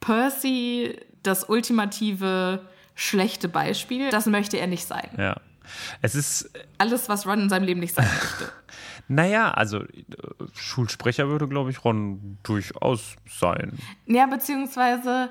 [0.01, 2.61] Percy das ultimative
[2.95, 4.11] schlechte Beispiel.
[4.11, 5.09] Das möchte er nicht sein.
[5.17, 5.37] Ja.
[6.03, 6.51] Es ist.
[6.79, 8.53] Alles, was Ron in seinem Leben nicht sein möchte.
[9.09, 9.85] naja, also
[10.55, 13.79] Schulsprecher würde, glaube ich, Ron durchaus sein.
[14.07, 15.31] Ja, beziehungsweise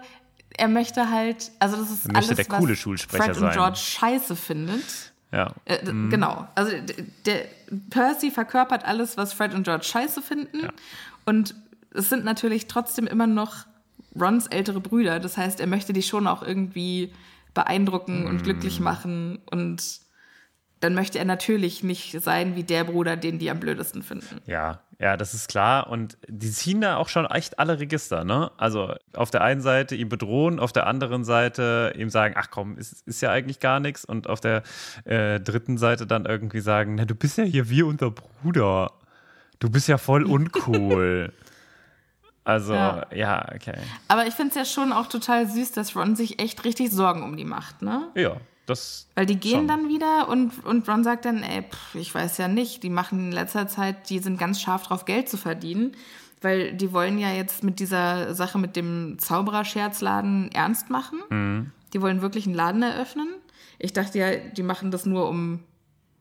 [0.57, 3.45] er möchte halt, also das ist er möchte alles, der coole Schulsprecher Fred sein.
[3.45, 5.13] und George scheiße findet.
[5.31, 5.53] Ja.
[5.65, 6.09] Äh, mhm.
[6.09, 6.47] Genau.
[6.55, 6.71] Also
[7.25, 7.45] der
[7.89, 10.61] Percy verkörpert alles, was Fred und George scheiße finden.
[10.63, 10.69] Ja.
[11.25, 11.55] Und
[11.93, 13.65] es sind natürlich trotzdem immer noch
[14.19, 15.19] Rons ältere Brüder.
[15.19, 17.13] Das heißt, er möchte die schon auch irgendwie
[17.53, 18.83] beeindrucken und glücklich mhm.
[18.83, 19.83] machen und
[20.79, 24.41] dann möchte er natürlich nicht sein wie der Bruder, den die am blödesten finden.
[24.45, 25.87] Ja, ja, das ist klar.
[25.89, 28.51] Und die ziehen da auch schon echt alle Register, ne?
[28.57, 32.77] Also auf der einen Seite ihn bedrohen, auf der anderen Seite ihm sagen, ach komm,
[32.77, 34.05] ist, ist ja eigentlich gar nichts.
[34.05, 34.63] Und auf der
[35.05, 38.91] äh, dritten Seite dann irgendwie sagen, na, du bist ja hier wie unser Bruder.
[39.59, 41.33] Du bist ja voll uncool.
[42.43, 43.05] Also, ja.
[43.13, 43.75] ja, okay.
[44.07, 47.23] Aber ich finde es ja schon auch total süß, dass Ron sich echt richtig Sorgen
[47.23, 48.07] um die macht, ne?
[48.15, 48.37] Ja,
[48.69, 49.07] das.
[49.15, 49.67] Weil die gehen schon.
[49.67, 53.19] dann wieder und, und Ron sagt dann, ey, pff, ich weiß ja nicht, die machen
[53.19, 55.93] in letzter Zeit, die sind ganz scharf drauf, Geld zu verdienen.
[56.41, 61.19] Weil die wollen ja jetzt mit dieser Sache mit dem Zaubererscherzladen ernst machen.
[61.29, 61.71] Mhm.
[61.93, 63.27] Die wollen wirklich einen Laden eröffnen.
[63.79, 65.63] Ich dachte ja, die machen das nur, um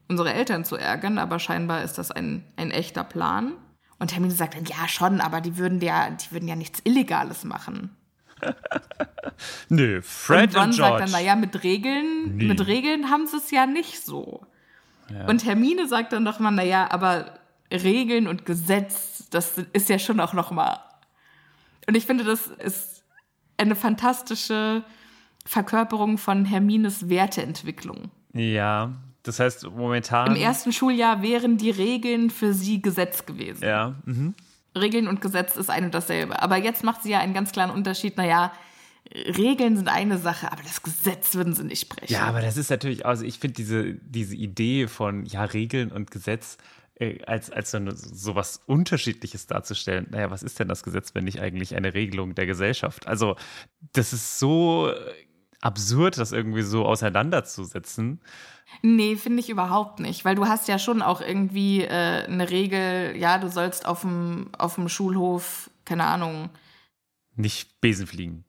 [0.09, 3.53] unsere Eltern zu ärgern, aber scheinbar ist das ein, ein echter Plan.
[3.99, 7.45] Und Hermine sagt dann, ja schon, aber die würden ja, die würden ja nichts Illegales
[7.45, 7.97] machen.
[9.69, 10.99] Nö, Fred und, Ron und George.
[10.99, 12.45] sagt dann, naja, mit Regeln, nee.
[12.45, 14.47] mit Regeln haben sie es ja nicht so.
[15.11, 15.27] Ja.
[15.27, 17.39] Und Hermine sagt dann doch mal, naja, aber
[17.71, 20.81] Regeln und Gesetz, das ist ja schon auch noch mal.
[21.87, 23.05] Und ich finde, das ist
[23.57, 24.83] eine fantastische
[25.45, 28.11] Verkörperung von Hermines Werteentwicklung.
[28.33, 30.29] Ja, das heißt, momentan.
[30.29, 33.65] Im ersten Schuljahr wären die Regeln für sie Gesetz gewesen.
[33.65, 33.95] Ja.
[34.05, 34.35] Mhm.
[34.77, 36.41] Regeln und Gesetz ist ein und dasselbe.
[36.41, 38.17] Aber jetzt macht sie ja einen ganz klaren Unterschied.
[38.17, 38.53] Naja,
[39.15, 42.13] Regeln sind eine Sache, aber das Gesetz würden sie nicht brechen.
[42.13, 46.11] Ja, aber das ist natürlich, also ich finde diese, diese Idee von, ja, Regeln und
[46.11, 46.59] Gesetz
[46.99, 50.09] äh, als, als so, eine, so was Unterschiedliches darzustellen.
[50.11, 53.07] Naja, was ist denn das Gesetz, wenn nicht eigentlich eine Regelung der Gesellschaft?
[53.07, 53.37] Also,
[53.93, 54.93] das ist so
[55.61, 58.21] absurd, das irgendwie so auseinanderzusetzen.
[58.83, 63.17] Nee, finde ich überhaupt nicht, weil du hast ja schon auch irgendwie äh, eine Regel,
[63.17, 66.51] ja, du sollst auf dem, auf dem Schulhof, keine Ahnung.
[67.35, 68.45] Nicht Besen fliegen.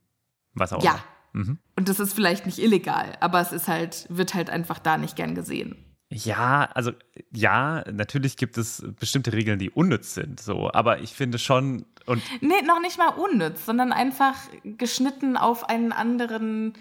[0.54, 1.00] Was auch Ja.
[1.34, 1.60] Mhm.
[1.76, 5.16] Und das ist vielleicht nicht illegal, aber es ist halt, wird halt einfach da nicht
[5.16, 5.76] gern gesehen.
[6.10, 6.92] Ja, also
[7.32, 12.24] ja, natürlich gibt es bestimmte Regeln, die unnütz sind, so, aber ich finde schon und
[12.42, 16.74] Nee, noch nicht mal unnütz, sondern einfach geschnitten auf einen anderen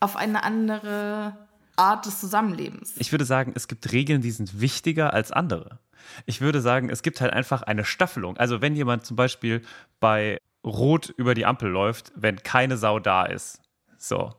[0.00, 1.36] auf eine andere
[1.80, 2.94] Art des Zusammenlebens.
[2.98, 5.78] Ich würde sagen, es gibt Regeln, die sind wichtiger als andere.
[6.26, 8.36] Ich würde sagen, es gibt halt einfach eine Staffelung.
[8.36, 9.62] Also wenn jemand zum Beispiel
[9.98, 13.60] bei Rot über die Ampel läuft, wenn keine Sau da ist,
[13.98, 14.34] so,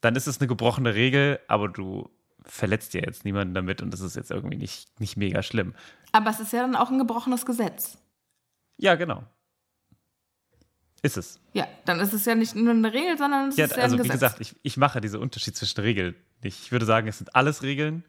[0.00, 2.10] dann ist es eine gebrochene Regel, aber du
[2.42, 5.74] verletzt ja jetzt niemanden damit und das ist jetzt irgendwie nicht, nicht mega schlimm.
[6.12, 7.98] Aber es ist ja dann auch ein gebrochenes Gesetz.
[8.78, 9.24] Ja, genau.
[11.02, 11.38] Ist es.
[11.52, 13.96] Ja, dann ist es ja nicht nur eine Regel, sondern es ja, ist ja also
[13.96, 14.12] ein Gesetz.
[14.12, 16.60] wie gesagt, ich, ich mache diesen Unterschied zwischen Regeln nicht.
[16.62, 18.04] Ich würde sagen, es sind alles Regeln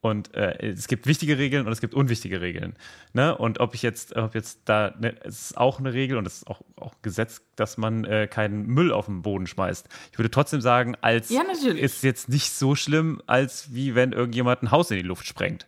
[0.00, 2.76] und äh, es gibt wichtige Regeln und es gibt unwichtige Regeln.
[3.12, 3.36] Ne?
[3.36, 6.38] Und ob ich jetzt, ob jetzt da, ne, es ist auch eine Regel und es
[6.38, 9.88] ist auch, auch Gesetz, dass man äh, keinen Müll auf den Boden schmeißt.
[10.12, 14.62] Ich würde trotzdem sagen, als ja, ist jetzt nicht so schlimm, als wie wenn irgendjemand
[14.62, 15.66] ein Haus in die Luft sprengt.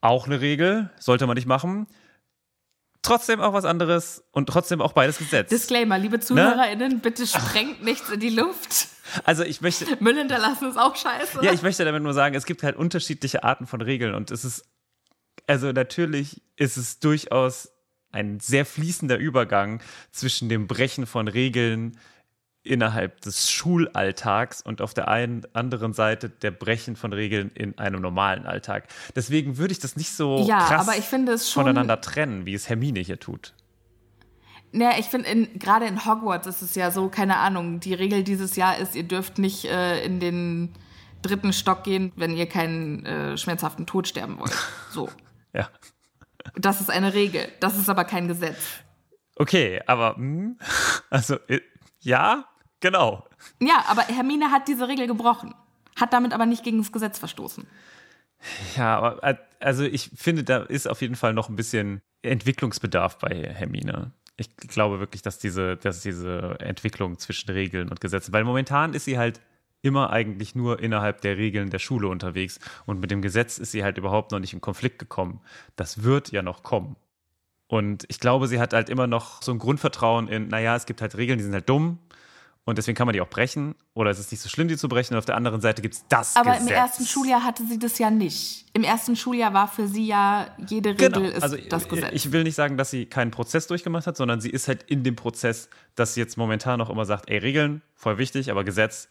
[0.00, 1.88] Auch eine Regel, sollte man nicht machen
[3.06, 5.48] trotzdem auch was anderes und trotzdem auch beides Gesetz.
[5.48, 6.20] Disclaimer, liebe ne?
[6.20, 6.98] ZuhörerInnen, ne?
[6.98, 8.88] bitte sprengt nichts in die Luft.
[9.24, 9.86] Also ich möchte.
[10.00, 11.38] Müll hinterlassen ist auch scheiße.
[11.42, 14.44] Ja, ich möchte damit nur sagen, es gibt halt unterschiedliche Arten von Regeln und es
[14.44, 14.64] ist,
[15.46, 17.70] also natürlich ist es durchaus
[18.10, 21.98] ein sehr fließender Übergang zwischen dem Brechen von Regeln,
[22.66, 28.00] innerhalb des Schulalltags und auf der einen anderen Seite der Brechen von Regeln in einem
[28.00, 28.88] normalen Alltag.
[29.14, 30.86] Deswegen würde ich das nicht so ja, krass
[31.26, 33.54] schon, voneinander trennen, wie es Hermine hier tut.
[34.72, 38.56] Naja, ich finde, gerade in Hogwarts ist es ja so, keine Ahnung, die Regel dieses
[38.56, 40.74] Jahr ist, ihr dürft nicht äh, in den
[41.22, 44.54] dritten Stock gehen, wenn ihr keinen äh, schmerzhaften Tod sterben wollt.
[44.90, 45.08] So.
[45.54, 45.68] ja.
[46.54, 47.48] Das ist eine Regel.
[47.60, 48.58] Das ist aber kein Gesetz.
[49.36, 50.58] Okay, aber mh, hm,
[51.10, 51.60] also äh,
[52.00, 52.44] ja,
[52.80, 53.24] Genau.
[53.60, 55.54] Ja, aber Hermine hat diese Regel gebrochen,
[55.98, 57.66] hat damit aber nicht gegen das Gesetz verstoßen.
[58.76, 63.18] Ja, aber äh, also ich finde, da ist auf jeden Fall noch ein bisschen Entwicklungsbedarf
[63.18, 64.12] bei Hermine.
[64.36, 69.06] Ich glaube wirklich, dass diese, dass diese Entwicklung zwischen Regeln und Gesetzen, weil momentan ist
[69.06, 69.40] sie halt
[69.82, 73.84] immer eigentlich nur innerhalb der Regeln der Schule unterwegs und mit dem Gesetz ist sie
[73.84, 75.40] halt überhaupt noch nicht in Konflikt gekommen.
[75.76, 76.96] Das wird ja noch kommen.
[77.68, 81.02] Und ich glaube, sie hat halt immer noch so ein Grundvertrauen in, naja, es gibt
[81.02, 81.98] halt Regeln, die sind halt dumm,
[82.66, 83.76] und deswegen kann man die auch brechen.
[83.94, 85.14] Oder es ist nicht so schlimm, die zu brechen.
[85.14, 86.68] Und auf der anderen Seite gibt es das Aber Gesetz.
[86.68, 88.66] im ersten Schuljahr hatte sie das ja nicht.
[88.72, 91.28] Im ersten Schuljahr war für sie ja jede Regel genau.
[91.28, 92.10] ist also, das Gesetz.
[92.12, 95.04] Ich will nicht sagen, dass sie keinen Prozess durchgemacht hat, sondern sie ist halt in
[95.04, 99.08] dem Prozess, dass sie jetzt momentan noch immer sagt, ey, Regeln, voll wichtig, aber Gesetz,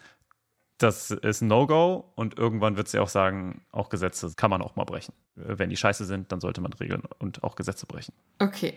[0.78, 2.12] das ist ein No-Go.
[2.16, 5.14] Und irgendwann wird sie auch sagen, auch Gesetze kann man auch mal brechen.
[5.36, 8.14] Wenn die scheiße sind, dann sollte man Regeln und auch Gesetze brechen.
[8.40, 8.74] Okay.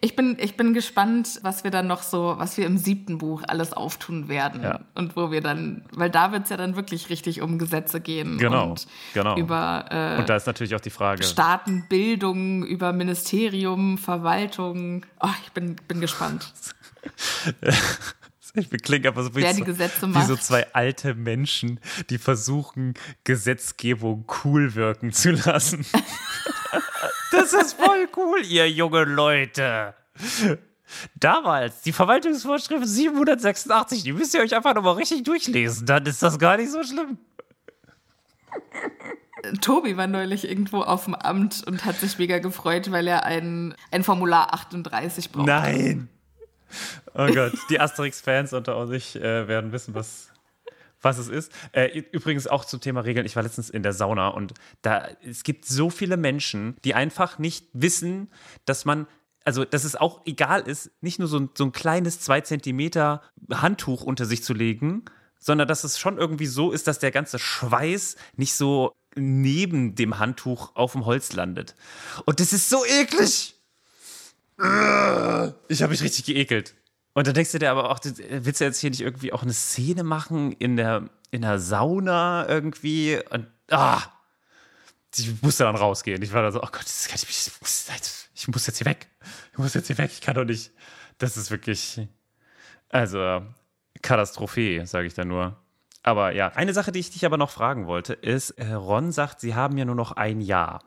[0.00, 3.42] Ich bin, ich bin gespannt, was wir dann noch so, was wir im siebten Buch
[3.46, 4.62] alles auftun werden.
[4.62, 4.80] Ja.
[4.94, 8.38] Und wo wir dann, weil da wird es ja dann wirklich richtig um Gesetze gehen.
[8.38, 9.36] Genau, Und genau.
[9.36, 11.22] über äh, Und da ist natürlich auch die Frage.
[11.22, 15.04] Staatenbildung, über Ministerium, Verwaltung.
[15.20, 16.52] Oh, ich bin, bin gespannt.
[18.56, 24.76] Ich klinge aber so wie, so, wie so zwei alte Menschen, die versuchen, Gesetzgebung cool
[24.76, 25.84] wirken zu lassen.
[27.32, 29.94] das ist voll cool, ihr junge Leute.
[31.16, 36.38] Damals, die Verwaltungsvorschrift 786, die müsst ihr euch einfach nochmal richtig durchlesen, dann ist das
[36.38, 37.18] gar nicht so schlimm.
[39.60, 43.74] Tobi war neulich irgendwo auf dem Amt und hat sich mega gefreut, weil er ein,
[43.90, 45.46] ein Formular 38 braucht.
[45.46, 46.08] Nein.
[47.14, 50.30] Oh Gott, die Asterix-Fans unter sich äh, werden wissen, was,
[51.04, 51.52] was es ist.
[51.72, 53.26] Äh, übrigens auch zum Thema Regeln.
[53.26, 57.38] Ich war letztens in der Sauna und da es gibt so viele Menschen, die einfach
[57.38, 58.30] nicht wissen,
[58.64, 59.06] dass man
[59.44, 63.20] also, dass es auch egal ist, nicht nur so ein, so ein kleines zwei Zentimeter
[63.50, 65.04] Handtuch unter sich zu legen,
[65.38, 70.18] sondern dass es schon irgendwie so ist, dass der ganze Schweiß nicht so neben dem
[70.18, 71.74] Handtuch auf dem Holz landet.
[72.24, 73.54] Und das ist so eklig.
[75.68, 76.74] Ich habe mich richtig geekelt.
[77.14, 79.42] Und dann denkst du dir aber auch, das- willst du jetzt hier nicht irgendwie auch
[79.42, 83.20] eine Szene machen in der, in der Sauna irgendwie?
[83.30, 84.02] Und ah,
[85.16, 86.20] ich musste dann rausgehen.
[86.22, 87.86] Ich war da so, oh Gott, das kann ich, ich, muss,
[88.34, 89.08] ich muss jetzt hier weg.
[89.52, 90.10] Ich muss jetzt hier weg.
[90.12, 90.72] Ich kann doch nicht.
[91.18, 92.00] Das ist wirklich,
[92.88, 93.42] also
[94.02, 95.56] Katastrophe, sage ich da nur.
[96.02, 99.40] Aber ja, eine Sache, die ich dich aber noch fragen wollte, ist, äh, Ron sagt,
[99.40, 100.82] sie haben ja nur noch ein Jahr.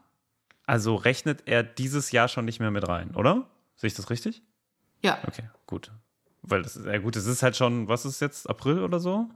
[0.66, 3.50] Also rechnet er dieses Jahr schon nicht mehr mit rein, oder?
[3.78, 4.44] Sehe ich das richtig?
[5.02, 5.92] Ja, Okay, gut.
[6.50, 9.28] Weil das ist, ja gut, es ist halt schon, was ist jetzt, April oder so?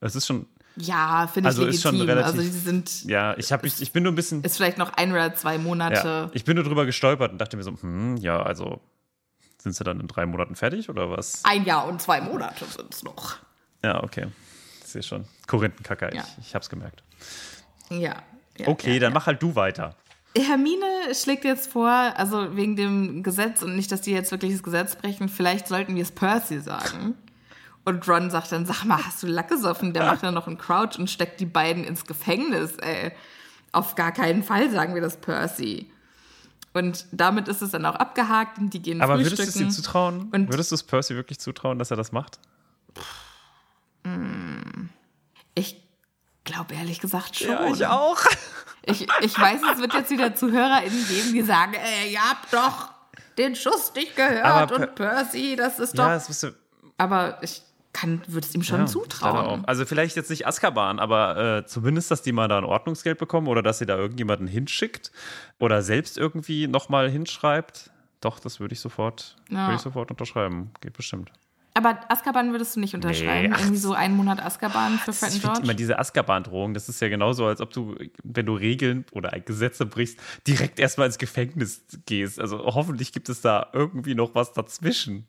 [0.00, 2.18] Es ist schon, ja finde ich Also ist schon legitim.
[2.18, 4.76] relativ- also die sind, ja, ich habe mich, ich bin nur ein bisschen, ist vielleicht
[4.78, 5.94] noch ein oder zwei Monate.
[5.94, 8.80] ja, ich bin nur drüber gestolpert und dachte mir so, hm, ja, also
[9.58, 11.44] sind sie dann in drei Monaten fertig oder was?
[11.44, 13.36] Ein Jahr und zwei Monate sind es noch.
[13.84, 14.26] Ja, okay.
[14.82, 15.24] Ich sehe schon.
[15.46, 16.22] Korinthenkacker, Ja.
[16.38, 17.02] ich, ich hab's gemerkt.
[17.88, 18.16] Ja.
[18.58, 19.96] ja Okay, dann mach halt du weiter.
[20.42, 24.62] Hermine schlägt jetzt vor, also wegen dem Gesetz und nicht, dass die jetzt wirklich das
[24.62, 27.14] Gesetz brechen, vielleicht sollten wir es Percy sagen.
[27.84, 29.92] Und Ron sagt dann, sag mal, hast du Lack gesoffen?
[29.92, 33.12] Der macht dann noch einen Crouch und steckt die beiden ins Gefängnis, ey.
[33.72, 35.90] Auf gar keinen Fall sagen wir das Percy.
[36.72, 39.68] Und damit ist es dann auch abgehakt und die gehen Aber würdest du es frühstücken.
[39.68, 40.28] ihm zutrauen?
[40.32, 42.38] Und- würdest du es Percy wirklich zutrauen, dass er das macht?
[45.54, 45.82] Ich
[46.44, 47.54] glaube ehrlich gesagt schon.
[47.84, 48.18] auch.
[48.86, 52.90] Ich, ich weiß, es wird jetzt wieder ZuhörerInnen geben, die sagen, ey, ihr habt doch
[53.36, 56.04] den Schuss nicht gehört Aber und Percy, das ist doch.
[56.06, 56.52] Ja, das du.
[56.96, 59.64] Aber ich kann, würde es ihm schon Ja, zutrauen.
[59.66, 63.48] Also vielleicht jetzt nicht Azkaban, aber äh, zumindest, dass die mal da ein Ordnungsgeld bekommen
[63.48, 65.10] oder dass sie da irgendjemanden hinschickt
[65.58, 67.90] oder selbst irgendwie nochmal hinschreibt.
[68.20, 69.66] Doch, das würde ich sofort, Ja.
[69.66, 70.70] würde ich sofort unterschreiben.
[70.80, 71.30] Geht bestimmt.
[71.76, 73.52] Aber Azkaban würdest du nicht unterschreiben?
[73.54, 75.74] ach, Irgendwie so einen Monat Azkaban für Fred finde immer George?
[75.74, 80.18] diese Azkaban-Drohung, das ist ja genauso, als ob du, wenn du Regeln oder Gesetze brichst,
[80.46, 82.40] direkt erstmal ins Gefängnis gehst.
[82.40, 85.26] Also hoffentlich gibt es da irgendwie noch was dazwischen.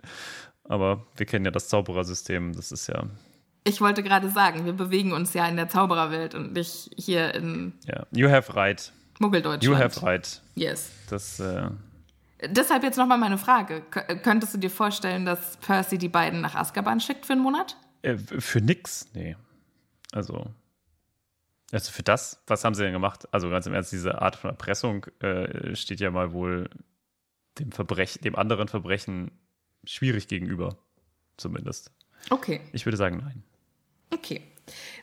[0.64, 3.04] Aber wir kennen ja das Zauberersystem, das ist ja,
[3.66, 7.74] Ich wollte gerade sagen, wir bewegen uns ja in der Zaubererwelt und nicht hier in
[7.86, 8.92] ja, you have right.
[9.20, 9.64] Muggeldeutschland.
[9.64, 10.42] You have right.
[10.56, 10.92] Yes.
[11.10, 11.70] Das, äh,
[12.46, 13.84] Deshalb jetzt nochmal meine Frage.
[13.92, 17.78] Kö- Könntest du dir vorstellen, dass Percy die beiden nach Azkaban schickt für einen Monat?
[18.04, 19.08] Äh, für nix?
[19.14, 19.36] Nee.
[20.12, 20.46] Also,
[21.72, 23.28] also für das, was haben sie denn gemacht?
[23.34, 26.70] Also ganz im Ernst, diese Art von Erpressung äh, steht ja mal wohl
[27.60, 29.32] dem Verbrechen, dem anderen Verbrechen
[29.84, 30.78] schwierig gegenüber.
[31.38, 31.92] Zumindest.
[32.30, 32.62] Okay.
[32.72, 33.44] Ich würde sagen, nein.
[34.14, 34.42] Okay.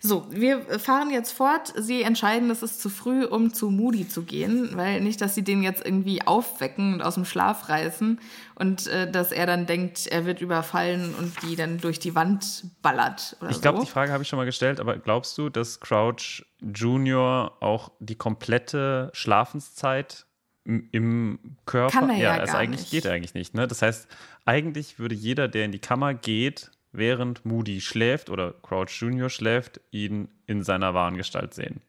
[0.01, 1.73] So, wir fahren jetzt fort.
[1.77, 5.43] Sie entscheiden, es ist zu früh, um zu Moody zu gehen, weil nicht, dass sie
[5.43, 8.21] den jetzt irgendwie aufwecken und aus dem Schlaf reißen
[8.57, 12.65] und äh, dass er dann denkt, er wird überfallen und die dann durch die Wand
[12.83, 13.85] ballert oder Ich glaube, so.
[13.85, 18.17] die Frage habe ich schon mal gestellt, aber glaubst du, dass Crouch Junior auch die
[18.17, 20.27] komplette Schlafenszeit
[20.65, 21.91] im- Körper.
[22.01, 22.91] Kann er ja also gar eigentlich nicht.
[22.91, 23.55] geht eigentlich nicht.
[23.55, 23.67] Ne?
[23.67, 24.09] Das heißt,
[24.45, 29.81] eigentlich würde jeder, der in die Kammer geht, während Moody schläft oder Crouch Junior schläft,
[29.91, 31.81] ihn in seiner wahren Gestalt sehen.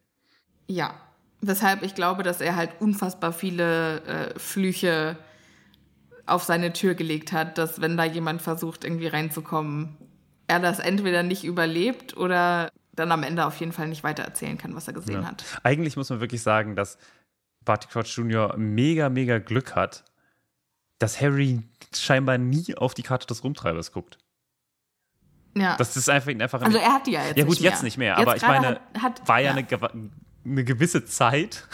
[0.67, 0.93] Ja.
[1.41, 5.17] Weshalb ich glaube, dass er halt unfassbar viele äh, Flüche
[6.25, 9.95] auf seine Tür gelegt hat, dass wenn da jemand versucht, irgendwie reinzukommen,
[10.47, 14.75] er das entweder nicht überlebt oder dann am Ende auf jeden Fall nicht weitererzählen kann,
[14.75, 15.27] was er gesehen Ja.
[15.27, 15.43] hat.
[15.63, 16.97] Eigentlich muss man wirklich sagen, dass
[17.63, 20.03] Barty Crouch Junior mega, mega Glück hat,
[20.97, 21.61] dass Harry
[21.93, 24.17] scheinbar nie auf die Karte des Rumtreibers guckt.
[25.57, 25.75] Ja.
[25.77, 27.71] Das ist einfach einfach also er hat die ja jetzt Ja gut, nicht mehr.
[27.71, 29.91] jetzt nicht mehr, Jetzt aber ich meine, hat, hat, war ja, Eine, gewa-
[30.45, 31.67] eine gewisse Zeit,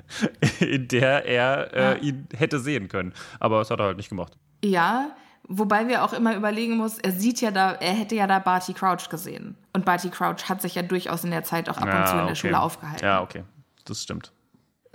[0.60, 1.94] in der er äh, Ja.
[2.02, 3.12] ihn hätte sehen können.
[3.40, 4.36] Aber das hat er halt nicht gemacht.
[4.64, 5.10] Ja,
[5.48, 8.72] wobei wir auch immer überlegen muss, er sieht ja da, er hätte ja da Barty
[8.72, 9.56] Crouch gesehen.
[9.72, 12.12] Und Barty Crouch hat sich ja durchaus in der Zeit auch ab Ja, und zu
[12.12, 12.34] in der okay.
[12.36, 13.04] Schule aufgehalten.
[13.04, 13.44] Ja, okay.
[13.84, 14.32] Das stimmt.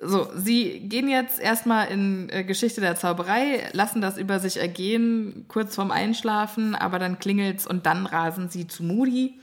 [0.04, 5.45] So, sie gehen jetzt erstmal in äh, Geschichte der Zauberei, lassen das über sich ergehen,
[5.47, 9.39] kurz vorm Einschlafen, aber dann klingelt's und dann rasen sie zu Moody.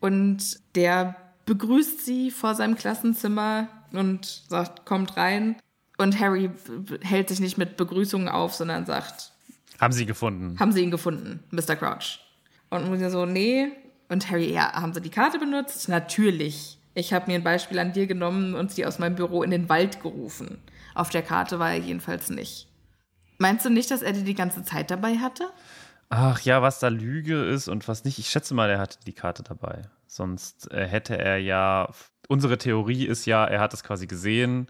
[0.00, 1.14] Und der
[1.44, 5.56] begrüßt sie vor seinem Klassenzimmer und sagt, kommt rein.
[5.98, 6.50] Und Harry
[7.02, 9.32] hält sich nicht mit Begrüßungen auf, sondern sagt,
[9.78, 10.58] Haben sie gefunden.
[10.58, 11.76] haben sie ihn gefunden, Mr.
[11.76, 12.18] Crouch?
[12.70, 13.68] Und Moody so, nee.
[14.08, 15.88] Und Harry, ja, haben sie die Karte benutzt?
[15.90, 16.78] Natürlich.
[16.94, 19.68] Ich habe mir ein Beispiel an dir genommen und sie aus meinem Büro in den
[19.68, 20.58] Wald gerufen.
[20.94, 22.68] Auf der Karte war er jedenfalls nicht.
[23.38, 25.48] Meinst du nicht, dass er die die ganze Zeit dabei hatte?
[26.10, 28.18] Ach ja, was da Lüge ist und was nicht.
[28.18, 29.82] Ich schätze mal, er hatte die Karte dabei.
[30.06, 31.88] Sonst äh, hätte er ja.
[32.28, 34.68] Unsere Theorie ist ja, er hat es quasi gesehen.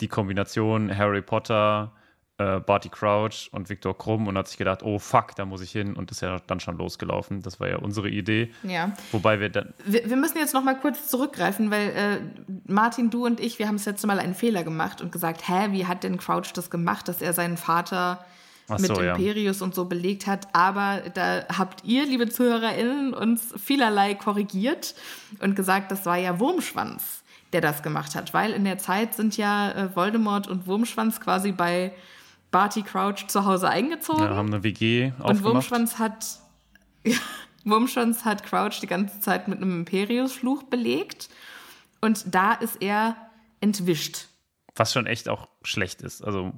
[0.00, 1.92] Die Kombination Harry Potter,
[2.40, 5.70] äh, Barty Crouch und Viktor Krumm und hat sich gedacht, oh fuck, da muss ich
[5.70, 7.42] hin und ist ja dann schon losgelaufen.
[7.42, 8.50] Das war ja unsere Idee.
[8.62, 8.92] Ja.
[9.12, 9.74] Wobei wir dann.
[9.84, 12.20] Wir, wir müssen jetzt noch mal kurz zurückgreifen, weil äh,
[12.66, 15.68] Martin, du und ich, wir haben das letzte Mal einen Fehler gemacht und gesagt, hä,
[15.72, 18.24] wie hat denn Crouch das gemacht, dass er seinen Vater
[18.68, 19.14] Ach mit so, ja.
[19.14, 20.48] Imperius und so belegt hat.
[20.54, 24.94] Aber da habt ihr, liebe ZuhörerInnen, uns vielerlei korrigiert
[25.40, 27.22] und gesagt, das war ja Wurmschwanz,
[27.52, 28.32] der das gemacht hat.
[28.32, 31.92] Weil in der Zeit sind ja äh, Voldemort und Wurmschwanz quasi bei
[32.50, 34.22] Barty Crouch zu Hause eingezogen.
[34.24, 35.44] Ja, haben eine WG Und aufgemacht.
[35.44, 36.38] Wurmschwanz hat,
[37.04, 37.16] ja,
[37.64, 41.28] Wurmschwanz hat Crouch die ganze Zeit mit einem Imperius-Fluch belegt.
[42.00, 43.16] Und da ist er
[43.60, 44.26] entwischt.
[44.74, 46.22] Was schon echt auch schlecht ist.
[46.22, 46.52] Also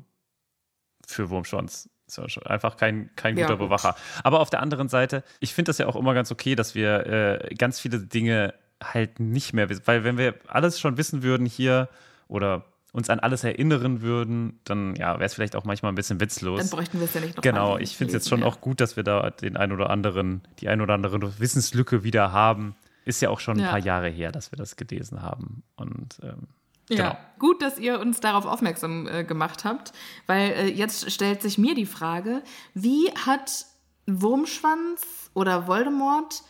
[1.06, 1.88] für Wurmschwanz.
[2.06, 3.68] Ist ja schon einfach kein, kein Ja, guter gut.
[3.68, 3.96] Bewacher.
[4.22, 7.06] Aber auf der anderen Seite, ich finde das ja auch immer ganz okay, dass wir
[7.06, 9.82] äh, ganz viele Dinge halt nicht mehr wissen.
[9.86, 11.88] Weil wenn wir alles schon wissen würden hier
[12.28, 16.20] oder uns an alles erinnern würden, dann ja, wäre es vielleicht auch manchmal ein bisschen
[16.20, 16.60] witzlos.
[16.60, 18.46] Dann bräuchten wir es ja nicht noch Genau, ich finde es jetzt schon ja.
[18.46, 22.32] auch gut, dass wir da den ein oder anderen, die ein oder andere Wissenslücke wieder
[22.32, 22.74] haben.
[23.04, 23.70] Ist ja auch schon ein Ja.
[23.70, 25.62] paar Jahre her, dass wir das gelesen haben.
[25.76, 26.48] Und ähm,
[26.90, 27.18] Ja, genau.
[27.38, 29.92] gut, dass ihr uns darauf aufmerksam äh, gemacht habt,
[30.26, 32.42] weil äh, jetzt stellt sich mir die Frage,
[32.74, 33.64] wie hat
[34.06, 36.42] Wurmschwanz oder Voldemort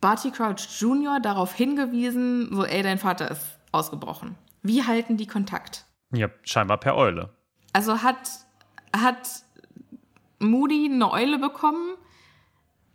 [0.00, 1.18] Barty Crouch Jr.
[1.20, 4.36] darauf hingewiesen, so, ey, dein Vater ist ausgebrochen.
[4.64, 5.84] Wie halten die Kontakt?
[6.10, 7.28] Ja, scheinbar per Eule.
[7.74, 8.30] Also hat,
[8.96, 9.44] hat
[10.38, 11.96] Moody eine Eule bekommen?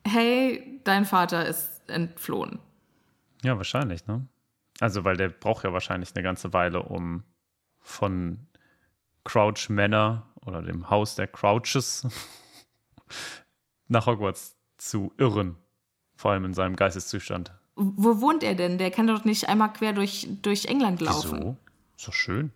[0.06, 2.60] Hey, dein Vater ist entflohen.
[3.44, 4.28] Ja, wahrscheinlich, ne?
[4.80, 7.24] Also, weil der braucht ja wahrscheinlich eine ganze Weile, um
[7.82, 8.48] von
[9.24, 12.08] Crouch Manor oder dem Haus der Crouches
[13.88, 15.56] nach Hogwarts zu irren.
[16.16, 17.54] Vor allem in seinem Geisteszustand.
[17.80, 18.78] Wo wohnt er denn?
[18.78, 21.40] Der kann doch nicht einmal quer durch, durch England laufen.
[21.40, 21.58] Wieso?
[21.98, 22.52] Ist doch schön.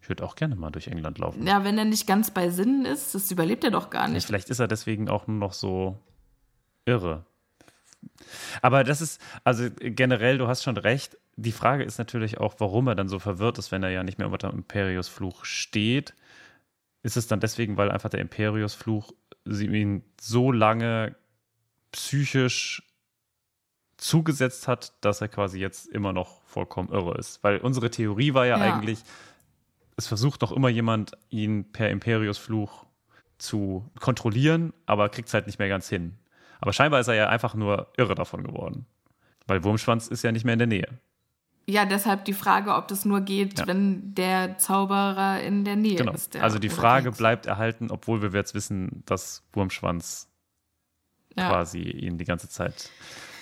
[0.00, 1.46] Ich würde auch gerne mal durch England laufen.
[1.46, 4.26] Ja, wenn er nicht ganz bei Sinnen ist, das überlebt er doch gar nicht.
[4.26, 5.98] Vielleicht ist er deswegen auch nur noch so
[6.84, 7.26] irre.
[8.62, 11.18] Aber das ist, also generell, du hast schon recht.
[11.36, 14.18] Die Frage ist natürlich auch, warum er dann so verwirrt ist, wenn er ja nicht
[14.18, 16.14] mehr unter dem Imperius-Fluch steht.
[17.02, 19.12] Ist es dann deswegen, weil einfach der Imperius-Fluch
[19.44, 21.14] ihn so lange
[21.92, 22.82] psychisch
[23.96, 27.42] zugesetzt hat, dass er quasi jetzt immer noch vollkommen irre ist?
[27.42, 28.74] Weil unsere Theorie war ja, Ja.
[28.74, 28.98] eigentlich,
[29.96, 32.84] es versucht noch immer jemand, ihn per Imperius-Fluch
[33.38, 36.16] zu kontrollieren, aber kriegt es halt nicht mehr ganz hin.
[36.60, 38.86] Aber scheinbar ist er ja einfach nur irre davon geworden.
[39.46, 40.88] Weil Wurmschwanz ist ja nicht mehr in der Nähe.
[41.68, 43.66] Ja, deshalb die Frage, ob das nur geht, Ja.
[43.66, 46.12] wenn der Zauberer in der Nähe Genau.
[46.12, 46.34] ist.
[46.34, 50.28] Der Also die Frage die- bleibt erhalten, obwohl wir jetzt wissen, dass Wurmschwanz
[51.36, 51.48] ja.
[51.48, 52.90] quasi ihn die ganze Zeit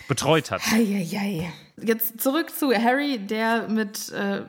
[0.08, 0.62] betreut hat.
[0.72, 1.52] Eieiei.
[1.76, 4.42] Jetzt zurück zu Harry, der mit, äh,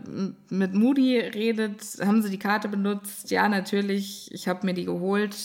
[0.49, 1.81] mit Moody redet.
[2.01, 3.31] Haben sie die Karte benutzt?
[3.31, 4.31] Ja, natürlich.
[4.31, 5.35] Ich habe mir die geholt.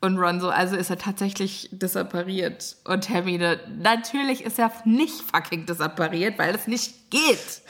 [0.00, 2.76] Und Ron so, also ist er tatsächlich disappariert.
[2.84, 7.62] Und Hermine, natürlich ist er nicht fucking disappariert, weil es nicht geht.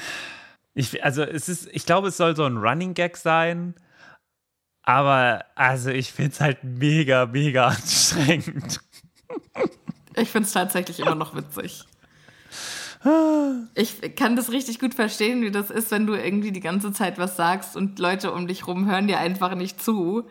[0.75, 3.75] Ich, also es ist, ich glaube, es soll so ein Running Gag sein,
[4.83, 8.81] aber also ich finde es halt mega, mega anstrengend.
[10.17, 11.85] Ich finde es tatsächlich immer noch witzig.
[13.75, 17.19] Ich kann das richtig gut verstehen, wie das ist, wenn du irgendwie die ganze Zeit
[17.19, 20.25] was sagst und Leute um dich rum hören dir einfach nicht zu.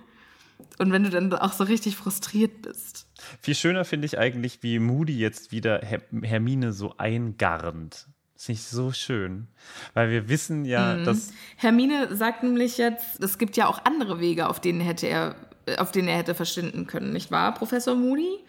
[0.80, 3.06] Und wenn du dann auch so richtig frustriert bist.
[3.42, 8.08] Viel schöner finde ich eigentlich, wie Moody jetzt wieder Her Hermine so eingarnt.
[8.36, 9.48] Finde ich so schön.
[9.94, 11.32] Weil wir wissen ja, dass.
[11.58, 15.36] Hermine sagt nämlich jetzt, es gibt ja auch andere Wege, auf denen hätte er,
[15.78, 18.40] auf denen er hätte verschwinden können, nicht wahr, Professor Moody?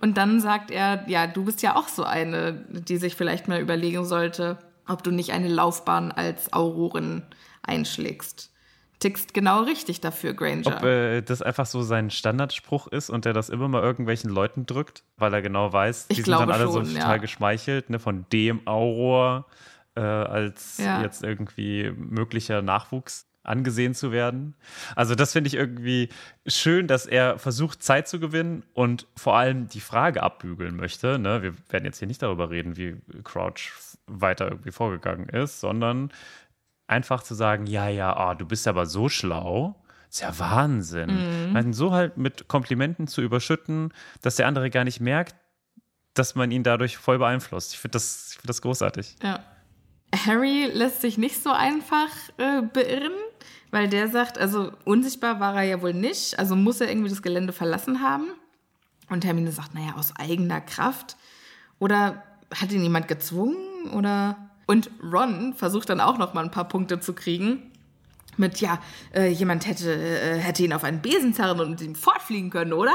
[0.00, 3.60] Und dann sagt er, ja, du bist ja auch so eine, die sich vielleicht mal
[3.60, 7.22] überlegen sollte, ob du nicht eine Laufbahn als Aurorin
[7.62, 8.50] einschlägst.
[8.98, 10.66] tickst genau richtig dafür, Granger.
[10.66, 14.66] Ob äh, das einfach so sein Standardspruch ist und der das immer mal irgendwelchen Leuten
[14.66, 17.00] drückt, weil er genau weiß, die Ich sind dann alle schon, so ja.
[17.00, 19.46] total geschmeichelt, ne, von dem Auror
[19.94, 21.02] äh, als Ja.
[21.02, 24.54] jetzt irgendwie möglicher Nachwuchs angesehen zu werden.
[24.96, 26.08] Also das finde ich irgendwie
[26.46, 31.18] schön, dass er versucht, Zeit zu gewinnen und vor allem die Frage abbügeln möchte.
[31.18, 31.42] Ne?
[31.42, 33.72] Wir werden jetzt hier nicht darüber reden, wie Crouch
[34.06, 36.10] weiter irgendwie vorgegangen ist, sondern
[36.86, 39.76] einfach zu sagen, ja, ja, ah, du bist aber so schlau.
[40.08, 41.54] Ist ja Wahnsinn.
[41.54, 43.92] Also so halt mit Komplimenten zu überschütten,
[44.22, 45.36] dass der andere gar nicht merkt,
[46.14, 47.74] dass man ihn dadurch voll beeinflusst.
[47.74, 49.16] Ich finde das, ich find das großartig.
[49.22, 49.44] Ja.
[50.26, 53.12] Harry lässt sich nicht so einfach äh, beirren,
[53.70, 57.22] weil der sagt, also unsichtbar war er ja wohl nicht, also muss er irgendwie das
[57.22, 58.28] Gelände verlassen haben.
[59.08, 61.16] Und Hermine sagt, naja, aus eigener Kraft.
[61.78, 62.22] Oder
[62.54, 63.90] hat ihn jemand gezwungen?
[63.92, 64.36] Oder.
[64.66, 67.72] Und Ron versucht dann auch noch mal ein paar Punkte zu kriegen.
[68.36, 68.78] Mit, ja,
[69.12, 72.72] äh, jemand hätte, äh, hätte ihn auf einen Besen zerren und mit ihm fortfliegen können,
[72.72, 72.94] oder?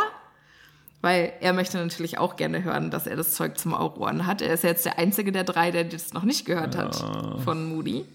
[1.01, 4.41] Weil er möchte natürlich auch gerne hören, dass er das Zeug zum Aurohren hat.
[4.41, 6.95] Er ist ja jetzt der einzige der drei, der das noch nicht gehört hat
[7.43, 8.05] von Moody.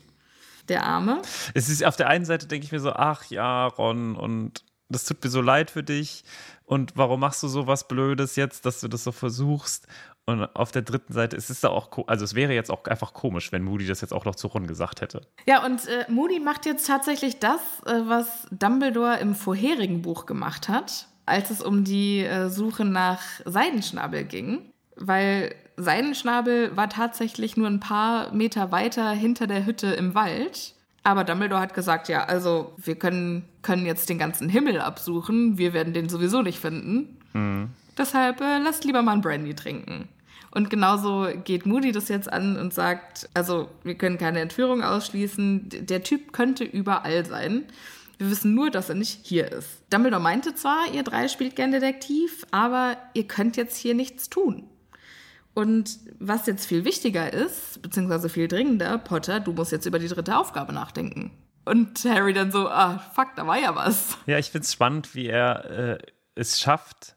[0.70, 1.20] Der Arme.
[1.52, 5.04] Es ist auf der einen Seite denke ich mir so, ach ja, Ron, und das
[5.04, 6.24] tut mir so leid für dich.
[6.64, 9.86] Und warum machst du so was Blödes jetzt, dass du das so versuchst?
[10.26, 13.12] Und auf der dritten Seite es ist da auch, also es wäre jetzt auch einfach
[13.14, 15.22] komisch, wenn Moody das jetzt auch noch zu Ron gesagt hätte.
[15.46, 20.68] Ja, und äh, Moody macht jetzt tatsächlich das, äh, was Dumbledore im vorherigen Buch gemacht
[20.68, 24.72] hat, als es um die äh, Suche nach Seidenschnabel ging.
[24.94, 30.74] Weil Seidenschnabel war tatsächlich nur ein paar Meter weiter hinter der Hütte im Wald.
[31.02, 35.72] Aber Dumbledore hat gesagt, ja, also wir können, können jetzt den ganzen Himmel absuchen, wir
[35.72, 37.16] werden den sowieso nicht finden.
[37.96, 40.08] Deshalb äh, lasst lieber mal ein Brandy trinken.
[40.50, 45.68] Und genauso geht Moody das jetzt an und sagt, also wir können keine Entführung ausschließen,
[45.70, 47.64] der Typ könnte überall sein.
[48.18, 49.82] Wir wissen nur, dass er nicht hier ist.
[49.90, 54.64] Dumbledore meinte zwar, ihr drei spielt gern Detektiv, aber ihr könnt jetzt hier nichts tun.
[55.54, 60.08] Und was jetzt viel wichtiger ist, beziehungsweise viel dringender, Potter, du musst jetzt über die
[60.08, 61.32] dritte Aufgabe nachdenken.
[61.64, 64.16] Und Harry dann so, ah, fuck, da war ja was.
[64.26, 65.98] Ja, ich finde es spannend, wie er äh,
[66.34, 67.16] es schafft,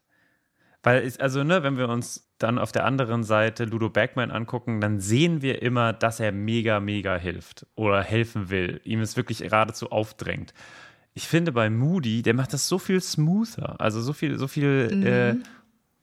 [0.83, 4.81] weil, es, also, ne, wenn wir uns dann auf der anderen Seite Ludo Bagman angucken,
[4.81, 9.37] dann sehen wir immer, dass er mega, mega hilft oder helfen will, ihm es wirklich
[9.39, 10.53] geradezu aufdrängt.
[11.13, 14.89] Ich finde bei Moody, der macht das so viel smoother, also so viel, so viel
[15.05, 15.35] äh,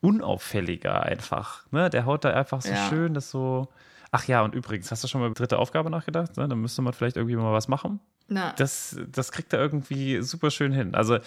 [0.01, 1.65] unauffälliger einfach.
[1.71, 1.91] Ne?
[1.91, 2.89] Der haut da einfach so Ja.
[2.89, 3.69] schön das so.
[4.13, 6.37] Ach ja, und übrigens, hast du schon mal über die dritte Aufgabe nachgedacht?
[6.37, 6.49] Ne?
[6.49, 8.01] Dann müsste man vielleicht irgendwie mal was machen.
[8.33, 10.95] Na, Das, das kriegt er irgendwie super schön hin.
[10.95, 11.19] Also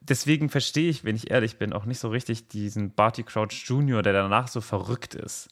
[0.00, 4.02] deswegen verstehe ich, wenn ich ehrlich bin, auch nicht so richtig diesen Barty Crouch Jr.,
[4.02, 5.48] der danach so verrückt ist.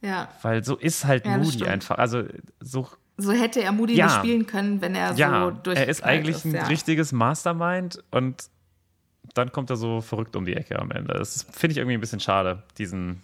[0.00, 0.28] ja.
[0.42, 1.98] Weil so ist halt Ja, Moody einfach.
[1.98, 2.24] Also
[2.60, 4.06] so, So hätte er Moody Ja.
[4.06, 5.76] nicht spielen können, wenn er ja, so durch.
[5.78, 6.66] er ist eigentlich ein ja.
[6.66, 8.48] richtiges Mastermind und
[9.36, 11.14] dann kommt er so verrückt um die Ecke am Ende.
[11.14, 13.22] Das finde ich irgendwie ein bisschen schade, diesen.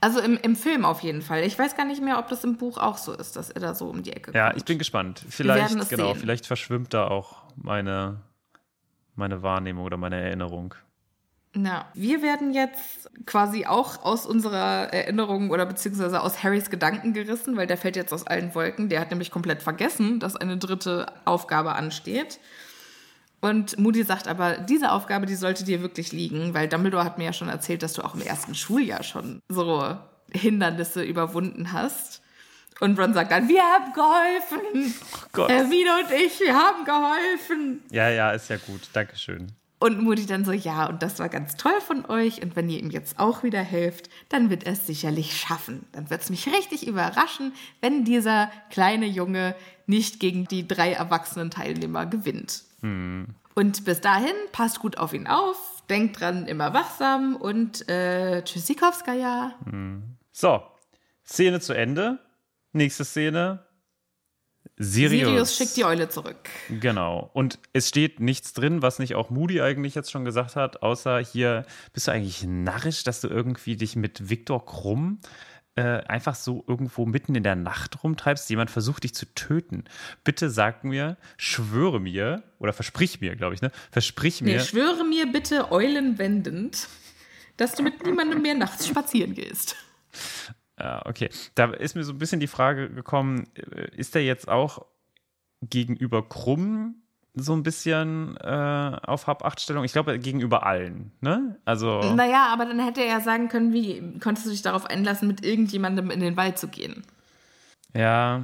[0.00, 1.42] Also im, im Film auf jeden Fall.
[1.44, 3.74] Ich weiß gar nicht mehr, ob das im Buch auch so ist, dass er da
[3.74, 4.56] so um die Ecke Ja, kommt.
[4.58, 5.24] ich bin gespannt.
[5.28, 6.20] Vielleicht, genau, sehen.
[6.20, 8.20] vielleicht verschwimmt da auch meine,
[9.14, 10.74] meine Wahrnehmung oder meine Erinnerung.
[11.54, 17.58] Ja, wir werden jetzt quasi auch aus unserer Erinnerung oder beziehungsweise aus Harrys Gedanken gerissen,
[17.58, 18.88] weil der fällt jetzt aus allen Wolken.
[18.88, 22.40] Der hat nämlich komplett vergessen, dass eine dritte Aufgabe ansteht.
[23.42, 27.24] Und Moody sagt aber, diese Aufgabe, die sollte dir wirklich liegen, weil Dumbledore hat mir
[27.24, 29.98] ja schon erzählt, dass du auch im ersten Schuljahr schon so
[30.30, 32.22] Hindernisse überwunden hast.
[32.78, 34.94] Und Ron sagt dann, wir haben geholfen.
[35.32, 35.50] Gott.
[35.50, 37.82] Hermine und ich, wir haben geholfen.
[37.90, 38.88] Ja, ja, ist ja gut.
[38.92, 39.48] Dankeschön.
[39.80, 42.42] Und Moody dann so, ja, und das war ganz toll von euch.
[42.42, 45.84] Und wenn ihr ihm jetzt auch wieder helft, dann wird er es sicherlich schaffen.
[45.90, 49.56] Dann wird es mich richtig überraschen, wenn dieser kleine Junge
[49.88, 52.62] nicht gegen die drei erwachsenen Teilnehmer gewinnt.
[52.82, 59.54] Und bis dahin, passt gut auf ihn auf, denkt dran, immer wachsam und äh, Tschüssikowskaja.
[60.32, 60.62] So,
[61.24, 62.18] Szene zu Ende.
[62.72, 63.64] Nächste Szene.
[64.76, 65.28] Sirius.
[65.28, 66.48] Sirius schickt die Eule zurück.
[66.68, 67.30] Genau.
[67.34, 71.18] Und es steht nichts drin, was nicht auch Moody eigentlich jetzt schon gesagt hat, außer
[71.18, 75.20] hier bist du eigentlich narrisch, dass du irgendwie dich mit Viktor Krumm
[75.74, 78.48] äh, einfach so irgendwo mitten in der Nacht rumtreibst.
[78.50, 79.84] Jemand versucht dich zu töten.
[80.24, 83.70] Bitte sag mir, schwöre mir, oder versprich mir, glaube ich, ne?
[83.90, 84.60] Versprich Nee, mir.
[84.60, 86.88] schwöre mir bitte eulenwendend,
[87.56, 89.76] dass du mit niemandem mehr nachts spazieren gehst.
[90.78, 91.30] Ja, okay.
[91.54, 94.86] Da ist mir so ein bisschen die Frage gekommen, äh, ist der jetzt auch
[95.62, 97.01] gegenüber Krumm
[97.34, 99.84] so ein bisschen äh, auf Hab-Acht-Stellung?
[99.84, 101.58] Ich glaube, gegenüber allen, ne?
[101.64, 105.28] Also, Naja, aber dann hätte er ja sagen können, wie konntest du dich darauf einlassen,
[105.28, 107.04] mit irgendjemandem in den Wald zu gehen?
[107.94, 108.42] ja,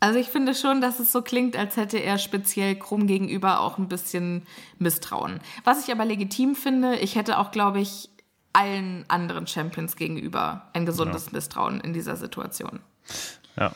[0.00, 3.78] Also ich finde schon, dass es so klingt, als hätte er speziell Krumm gegenüber auch
[3.78, 4.46] ein bisschen
[4.78, 5.40] Misstrauen.
[5.64, 8.08] Was ich aber legitim finde, ich hätte auch, glaube ich,
[8.52, 11.32] allen anderen Champions gegenüber ein gesundes ja.
[11.32, 12.80] Misstrauen in dieser Situation.
[13.56, 13.72] Ja,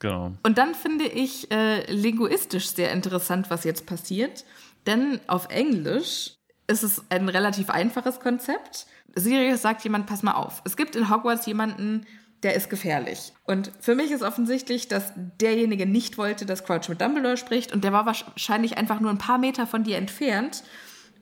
[0.00, 0.32] genau.
[0.42, 4.44] Und dann finde ich äh, linguistisch sehr interessant, was jetzt passiert.
[4.86, 6.32] Denn auf Englisch
[6.66, 8.86] ist es ein relativ einfaches Konzept.
[9.14, 10.62] Sirius sagt jemand, pass mal auf.
[10.64, 12.06] Es gibt in Hogwarts jemanden,
[12.42, 13.32] der ist gefährlich.
[13.44, 17.84] Und für mich ist offensichtlich, dass derjenige nicht wollte, dass Crouch mit Dumbledore spricht und
[17.84, 20.62] der war wahrscheinlich einfach nur ein paar Meter von dir entfernt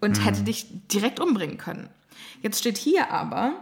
[0.00, 0.22] und mhm.
[0.22, 1.88] hätte dich direkt umbringen können.
[2.40, 3.52] Jetzt steht hier aber,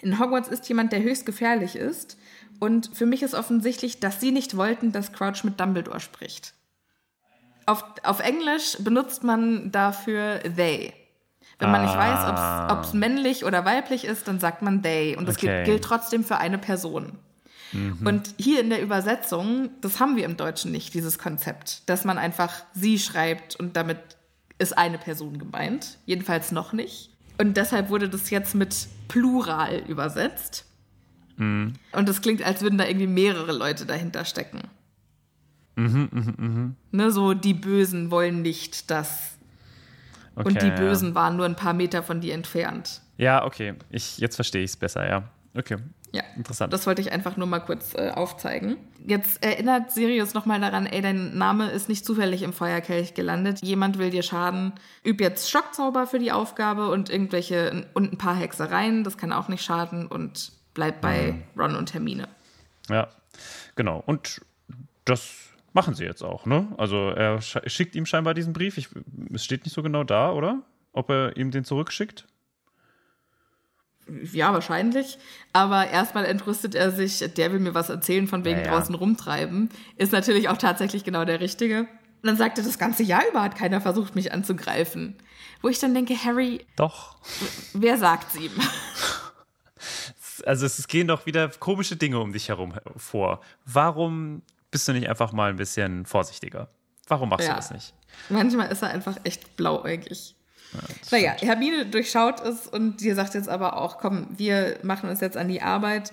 [0.00, 2.16] in Hogwarts ist jemand, der höchst gefährlich ist
[2.60, 6.54] und für mich ist offensichtlich, dass sie nicht wollten, dass Crouch mit Dumbledore spricht.
[7.66, 10.92] Auf, auf Englisch benutzt man dafür they.
[11.58, 12.96] Wenn man nicht weiß, ob es ah.
[12.96, 15.16] männlich oder weiblich ist, dann sagt man they.
[15.16, 15.46] Und das okay.
[15.46, 17.18] gilt, gilt, trotzdem für eine Person.
[17.72, 18.04] Mhm.
[18.04, 22.18] Und hier in der Übersetzung, das haben wir im Deutschen nicht, dieses Konzept, dass man
[22.18, 23.98] einfach sie schreibt und damit
[24.58, 25.98] ist eine Person gemeint.
[26.04, 27.10] Jedenfalls noch nicht.
[27.38, 30.66] Und deshalb wurde das jetzt mit Plural übersetzt.
[31.42, 31.72] Mhm.
[31.92, 34.62] Und das klingt, als würden da irgendwie mehrere Leute dahinter stecken.
[35.76, 36.70] Mhm, mh, mh.
[36.90, 39.38] Ne, so die Bösen wollen nicht, dass
[40.34, 41.14] Okay, und die Bösen ja.
[41.14, 43.02] waren nur ein paar Meter von dir entfernt.
[43.18, 43.74] Ja, okay.
[43.90, 45.24] Ich, jetzt verstehe ich es besser, ja.
[45.54, 45.76] Okay.
[46.12, 46.72] Ja, interessant.
[46.72, 48.76] Das wollte ich einfach nur mal kurz äh, aufzeigen.
[49.06, 53.60] Jetzt erinnert Sirius nochmal daran, ey, dein Name ist nicht zufällig im Feuerkelch gelandet.
[53.62, 54.72] Jemand will dir schaden.
[55.06, 59.04] Üb jetzt Schockzauber für die Aufgabe und irgendwelche und ein paar Hexereien.
[59.04, 61.60] Das kann auch nicht schaden und bleib bei mhm.
[61.60, 62.28] Ron und Hermine.
[62.88, 63.08] Ja,
[63.74, 64.02] genau.
[64.06, 64.40] Und
[65.04, 66.68] das Machen sie jetzt auch, ne?
[66.76, 68.76] Also er schickt ihm scheinbar diesen Brief.
[68.76, 68.88] Ich,
[69.32, 70.60] es steht nicht so genau da, oder?
[70.92, 72.26] Ob er ihm den zurückschickt?
[74.32, 75.18] Ja, wahrscheinlich.
[75.54, 78.70] Aber erstmal entrüstet er sich, der will mir was erzählen von wegen ja, ja.
[78.72, 79.70] draußen rumtreiben.
[79.96, 81.80] Ist natürlich auch tatsächlich genau der Richtige.
[81.80, 85.16] Und dann sagt er, das ganze Jahr über hat keiner versucht, mich anzugreifen.
[85.62, 86.66] Wo ich dann denke, Harry.
[86.76, 87.16] Doch.
[87.72, 88.52] Wer sagt's ihm?
[90.46, 93.40] Also es gehen doch wieder komische Dinge um dich herum vor.
[93.64, 96.68] Warum bist du nicht einfach mal ein bisschen vorsichtiger?
[97.08, 97.54] Warum machst ja.
[97.54, 97.94] du das nicht?
[98.28, 100.34] Manchmal ist er einfach echt blauäugig.
[100.72, 100.80] Ja,
[101.10, 105.36] naja, Hermine durchschaut es und dir sagt jetzt aber auch, komm, wir machen uns jetzt
[105.36, 106.12] an die Arbeit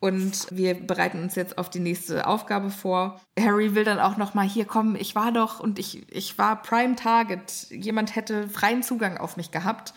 [0.00, 3.20] und wir bereiten uns jetzt auf die nächste Aufgabe vor.
[3.38, 6.60] Harry will dann auch noch mal hier kommen, ich war doch und ich, ich war
[6.62, 7.66] Prime Target.
[7.70, 9.94] Jemand hätte freien Zugang auf mich gehabt,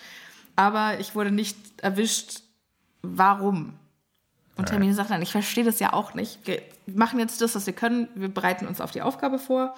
[0.56, 2.42] aber ich wurde nicht erwischt.
[3.04, 3.74] Warum?
[4.56, 6.40] Und Hermine sagt dann, ich verstehe das ja auch nicht.
[6.46, 8.08] Wir machen jetzt das, was wir können.
[8.16, 9.76] Wir bereiten uns auf die Aufgabe vor.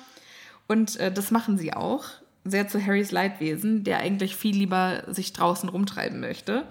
[0.68, 2.06] Und äh, das machen sie auch.
[2.44, 6.66] Sehr zu Harrys Leidwesen, der eigentlich viel lieber sich draußen rumtreiben möchte.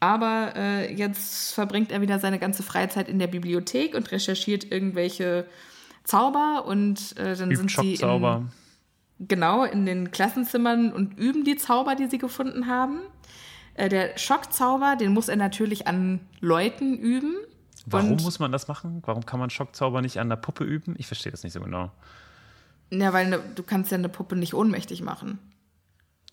[0.00, 5.46] Aber äh, jetzt verbringt er wieder seine ganze Freizeit in der Bibliothek und recherchiert irgendwelche
[6.02, 6.64] Zauber.
[6.66, 8.48] Und äh, dann Übt sind sie in,
[9.20, 13.00] genau in den Klassenzimmern und üben die Zauber, die sie gefunden haben.
[13.74, 17.34] Äh, der Schockzauber, den muss er natürlich an Leuten üben.
[17.86, 19.02] Warum und muss man das machen?
[19.04, 20.94] Warum kann man Schockzauber nicht an der Puppe üben?
[20.98, 21.90] Ich verstehe das nicht so genau.
[22.90, 25.38] Ja, weil ne, du kannst ja eine Puppe nicht ohnmächtig machen.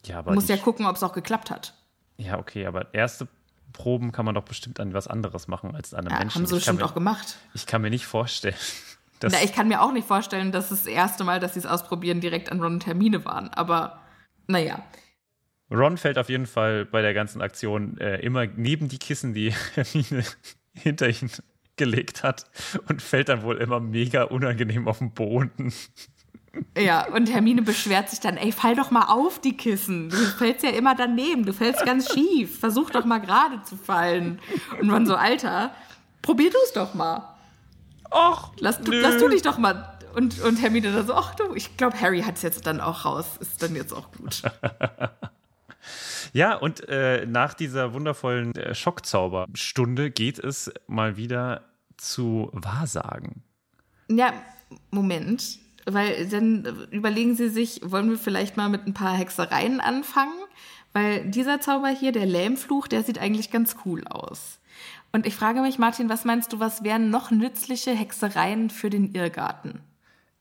[0.06, 1.74] Ja, aber du musst ja gucken, ob es auch geklappt hat.
[2.18, 3.28] Ja, okay, aber erste
[3.74, 6.42] Proben kann man doch bestimmt an was anderes machen als an einem ja, Menschen.
[6.42, 7.38] Haben sie bestimmt mir, auch gemacht.
[7.54, 8.56] Ich kann mir nicht vorstellen.
[9.20, 11.68] Dass Na, ich kann mir auch nicht vorstellen, dass das erste Mal, dass sie es
[11.68, 13.50] ausprobieren, direkt an Ron und Termine waren.
[13.50, 14.00] Aber
[14.48, 14.82] naja.
[15.72, 19.54] Ron fällt auf jeden Fall bei der ganzen Aktion äh, immer neben die Kissen, die
[19.76, 20.24] Hermine
[20.74, 21.32] hinter ihn
[21.78, 22.46] gelegt hat
[22.88, 25.74] und fällt dann wohl immer mega unangenehm auf den Boden.
[26.78, 30.10] Ja, und Hermine beschwert sich dann, ey, fall doch mal auf die Kissen.
[30.10, 32.60] Du fällst ja immer daneben, du fällst ganz schief.
[32.60, 34.40] Versuch doch mal gerade zu fallen.
[34.80, 35.72] Und man so, Alter,
[36.22, 37.36] probier du es doch mal.
[38.12, 39.98] Och, lass du, lass du dich doch mal.
[40.14, 43.06] Und, und Hermine dann so, ach du, ich glaube, Harry hat es jetzt dann auch
[43.06, 43.38] raus.
[43.40, 44.42] Ist dann jetzt auch gut.
[46.34, 51.66] Ja, und äh, nach dieser wundervollen äh, Schockzauberstunde geht es mal wieder
[51.98, 53.44] zu Wahrsagen.
[54.10, 54.34] Ja,
[54.92, 55.60] Moment.
[55.86, 60.34] Weil dann überlegen Sie sich, wollen wir vielleicht mal mit ein paar Hexereien anfangen?
[60.94, 64.60] Weil dieser Zauber hier, der Lähmfluch, der sieht eigentlich ganz cool aus.
[65.12, 69.14] Und ich frage mich, Martin, was meinst du, was wären noch nützliche Hexereien für den
[69.14, 69.82] Irrgarten?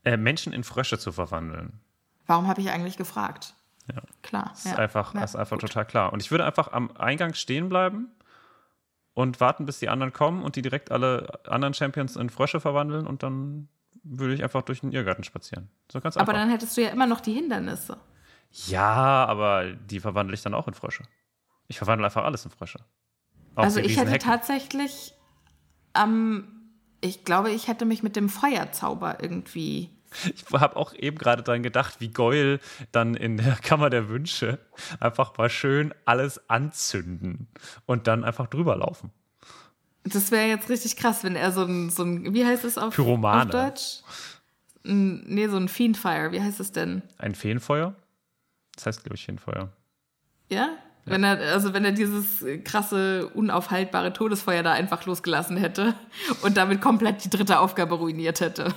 [0.03, 1.79] Äh, Menschen in Frösche zu verwandeln.
[2.25, 3.53] Warum habe ich eigentlich gefragt?
[3.87, 4.01] Ja.
[4.21, 4.49] Klar.
[4.51, 4.77] Das ist ja.
[4.77, 6.13] einfach, ja, ist einfach total klar.
[6.13, 8.11] Und ich würde einfach am Eingang stehen bleiben
[9.13, 13.07] und warten, bis die anderen kommen und die direkt alle anderen Champions in Frösche verwandeln
[13.07, 13.69] und dann
[14.03, 15.69] würde ich einfach durch den Irrgarten spazieren.
[15.91, 17.97] So ganz aber dann hättest du ja immer noch die Hindernisse.
[18.67, 21.03] Ja, aber die verwandle ich dann auch in Frösche.
[21.67, 22.79] Ich verwandle einfach alles in Frösche.
[23.55, 24.27] Auch also ich hätte Hecken.
[24.27, 25.13] tatsächlich
[25.93, 26.47] am
[27.01, 29.89] Ich glaube, ich hätte mich mit dem Feuerzauber irgendwie.
[30.35, 32.59] Ich habe auch eben gerade dran gedacht, wie Goyle
[32.91, 34.59] dann in der Kammer der Wünsche
[34.99, 37.47] einfach mal schön alles anzünden
[37.85, 39.11] und dann einfach drüber laufen.
[40.03, 42.95] Das wäre jetzt richtig krass, wenn er so ein, so ein wie heißt es auf,
[42.95, 43.43] Pyromane.
[43.43, 44.01] auf Deutsch?
[44.83, 47.03] Ein, nee, so ein Fiendfire, wie heißt es denn?
[47.19, 47.95] Ein Feenfeuer?
[48.75, 49.69] Das heißt, glaube ich, Feenfeuer.
[50.49, 50.69] Ja?
[51.05, 55.95] Wenn er, also wenn er dieses krasse, unaufhaltbare Todesfeuer da einfach losgelassen hätte
[56.43, 58.73] und damit komplett die dritte Aufgabe ruiniert hätte.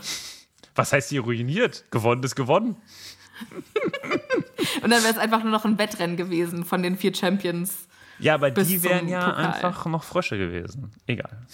[0.75, 1.85] Was heißt hier ruiniert?
[1.91, 2.77] Gewonnen ist gewonnen.
[4.83, 7.89] Und dann wäre es einfach nur noch ein Wettrennen gewesen von den vier Champions.
[8.18, 9.45] Ja, aber die wären ja Pokal.
[9.47, 10.93] einfach noch Frösche gewesen.
[11.07, 11.47] Egal.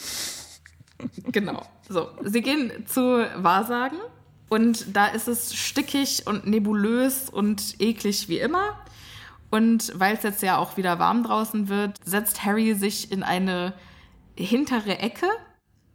[1.32, 1.62] Genau.
[1.88, 3.98] So, sie gehen zu Wahrsagen
[4.48, 8.78] und da ist es stickig und nebulös und eklig wie immer.
[9.50, 13.72] Und weil es jetzt ja auch wieder warm draußen wird, setzt Harry sich in eine
[14.36, 15.26] hintere Ecke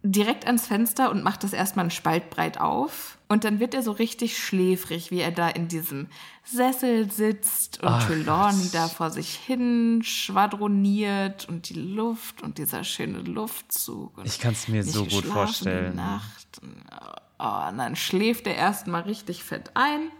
[0.02, 3.15] direkt ans Fenster und macht das erstmal einen Spalt breit auf.
[3.28, 6.06] Und dann wird er so richtig schläfrig, wie er da in diesem
[6.44, 12.84] Sessel sitzt und Ach, Trelawney da vor sich hin schwadroniert und die Luft und dieser
[12.84, 14.12] schöne Luftzug.
[14.24, 15.96] Ich kann es mir so gut vorstellen.
[15.96, 16.60] Nacht.
[17.38, 20.10] Oh, und dann schläft er erstmal richtig fett ein.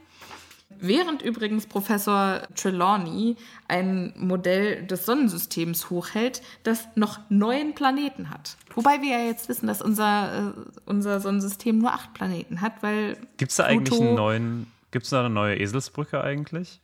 [0.69, 3.37] Während übrigens Professor Trelawney
[3.69, 8.57] ein Modell des Sonnensystems hochhält, das noch neun Planeten hat.
[8.75, 10.53] Wobei wir ja jetzt wissen, dass unser, äh,
[10.85, 13.17] unser Sonnensystem nur acht Planeten hat, weil.
[13.37, 16.81] Gibt es da eigentlich Pluto- einen neuen, gibt es da eine neue Eselsbrücke eigentlich?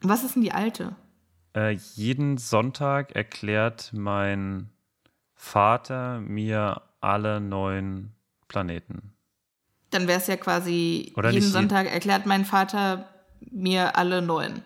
[0.00, 0.94] Was ist denn die alte?
[1.54, 4.70] Äh, jeden Sonntag erklärt mein
[5.34, 8.12] Vater mir alle neun
[8.46, 9.12] Planeten.
[9.90, 13.08] Dann wäre es ja quasi, Oder jeden Sonntag erklärt mein Vater
[13.40, 14.62] mir alle neun.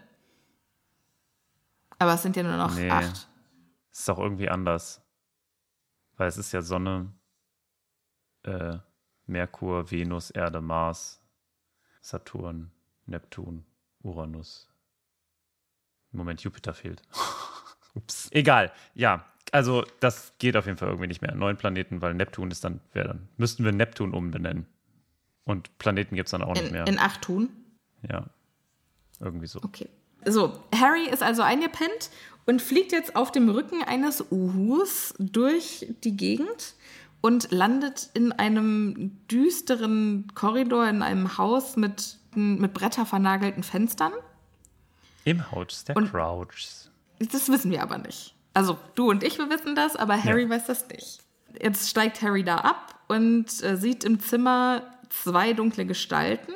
[1.98, 2.90] Aber es sind ja nur noch Nee.
[2.90, 3.28] acht.
[3.92, 5.00] Ist doch irgendwie anders.
[6.16, 7.12] Weil es ist ja Sonne,
[8.42, 8.78] äh,
[9.26, 11.22] Merkur, Venus, Erde, Mars,
[12.00, 12.72] Saturn,
[13.06, 13.64] Neptun,
[14.02, 14.68] Uranus.
[16.12, 17.02] Im Moment Jupiter fehlt.
[17.94, 18.28] Ups.
[18.32, 18.72] Egal.
[18.94, 21.34] Ja, also das geht auf jeden Fall irgendwie nicht mehr.
[21.34, 23.28] Neun Planeten, weil Neptun ist dann, wer dann?
[23.36, 24.66] Müssten wir Neptun umbenennen.
[25.45, 26.86] Und Planeten gibt es dann auch nicht In, mehr.
[26.86, 27.51] in acht tun.
[28.09, 28.26] ja.
[29.20, 29.61] Irgendwie so.
[29.62, 29.88] Okay.
[30.24, 32.11] So, Harry ist also eingepennt
[32.47, 36.74] und fliegt jetzt auf dem Rücken eines Uhus durch die Gegend
[37.20, 44.12] und landet in einem düsteren Korridor in einem Haus mit, mit brettervernagelten Fenstern.
[45.24, 46.90] Im Haus der Und- Crouchs.
[47.20, 48.34] Das wissen wir aber nicht.
[48.55, 50.51] Also du und ich, wir wissen das, aber Harry Ja.
[50.51, 51.20] weiß das nicht.
[51.61, 54.82] Jetzt steigt Harry da ab und äh, sieht im Zimmer
[55.22, 56.52] zwei dunkle Gestalten.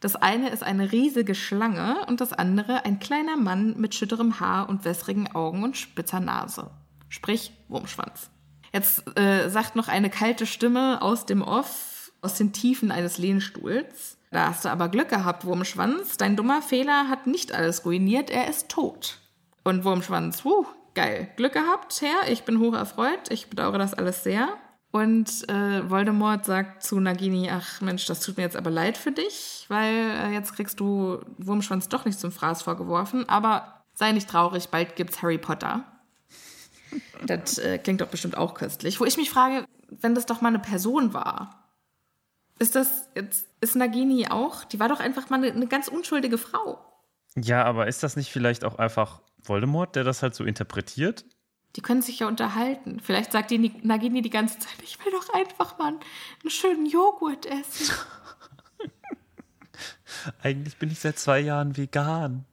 [0.00, 4.68] Das eine ist eine riesige Schlange und das andere ein kleiner Mann mit schütterem Haar
[4.68, 6.70] und wässrigen Augen und spitzer Nase.
[7.08, 8.30] Sprich, Wurmschwanz.
[8.72, 14.18] Jetzt äh, sagt noch eine kalte Stimme aus dem Off, aus den Tiefen eines Lehnstuhls.
[14.30, 16.16] Da hast du aber Glück gehabt, Wurmschwanz.
[16.18, 19.18] Dein dummer Fehler hat nicht alles ruiniert, er ist tot.
[19.64, 21.28] Und Wurmschwanz, wuh, geil.
[21.36, 24.48] Glück gehabt, Herr, ich bin hoch erfreut, ich bedauere das alles sehr.
[24.96, 29.12] Und äh, Voldemort sagt zu Nagini, ach Mensch, das tut mir jetzt aber leid für
[29.12, 34.26] dich, weil äh, jetzt kriegst du Wurmschwanz doch nicht zum Fraß vorgeworfen, aber sei nicht
[34.26, 35.84] traurig, bald gibt's Harry Potter.
[37.26, 39.00] Das äh, klingt doch bestimmt auch köstlich.
[39.00, 41.68] Wo ich mich frage, wenn das doch mal eine Person war,
[42.58, 44.64] ist das jetzt, ist Nagini auch?
[44.64, 46.80] Die war doch einfach mal eine, eine ganz unschuldige Frau.
[47.34, 51.26] Ja, aber ist das nicht vielleicht auch einfach Voldemort, der das halt so interpretiert?
[51.76, 53.00] Die können sich ja unterhalten.
[53.00, 57.44] Vielleicht sagt die Nagini die ganze Zeit, ich will doch einfach mal einen schönen Joghurt
[57.44, 57.94] essen.
[60.42, 62.46] Eigentlich bin ich seit zwei Jahren vegan.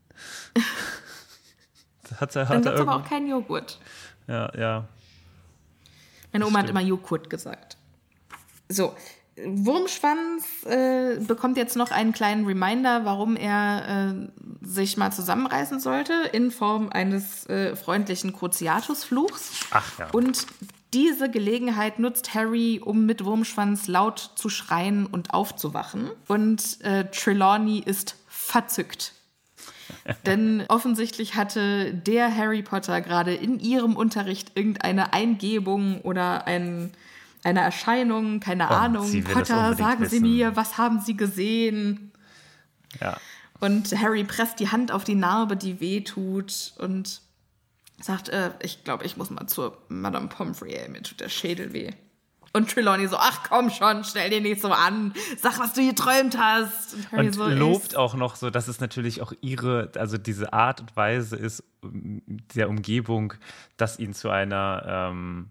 [2.10, 3.80] Das hat er, Dann hat er gibt's aber auch keinen Joghurt.
[4.28, 4.88] Ja, ja.
[6.34, 6.80] Meine Oma hat stimmt.
[6.80, 7.78] immer Joghurt gesagt.
[8.68, 8.96] So,
[9.36, 16.14] Wurmschwanz äh, bekommt jetzt noch einen kleinen Reminder, warum er äh, sich mal zusammenreißen sollte,
[16.32, 19.68] in Form eines äh, freundlichen Cruciatus-Fluchs.
[19.72, 20.10] Ach ja.
[20.12, 20.46] Und
[20.94, 26.12] diese Gelegenheit nutzt Harry, um mit Wurmschwanz laut zu schreien und aufzuwachen.
[26.28, 29.14] Und äh, Trelawney ist verzückt.
[30.26, 36.92] Denn offensichtlich hatte der Harry Potter gerade in ihrem Unterricht irgendeine Eingebung oder ein,
[37.44, 39.04] eine Erscheinung, keine Ahnung.
[39.04, 40.32] Oh, sie das Potter, sagen Sie wissen.
[40.32, 42.12] mir, was haben Sie gesehen?
[43.00, 43.18] ja.
[43.60, 47.22] Und Harry presst die Hand auf die Narbe, die weh tut und
[48.02, 51.72] sagt, äh, ich glaube, ich muss mal zur Madame Pomfrey, ey, mir tut der Schädel
[51.72, 51.92] weh.
[52.52, 56.38] Und Trelawney so, ach komm schon, stell dir nicht so an, sag, was du geträumt
[56.38, 56.94] hast.
[56.94, 60.52] Und Harry Und so, lobt auch noch so, dass es natürlich auch ihre, also diese
[60.54, 62.22] Art und Weise ist um,
[62.54, 63.34] der Umgebung,
[63.78, 65.50] das ihn zu einer, ähm,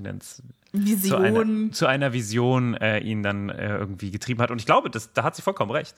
[0.00, 0.42] nennt's?
[0.72, 1.10] Vision.
[1.10, 4.50] Zu einer, zu einer Vision äh, ihn dann äh, irgendwie getrieben hat.
[4.50, 5.96] Und ich glaube, das, da hat sie vollkommen recht.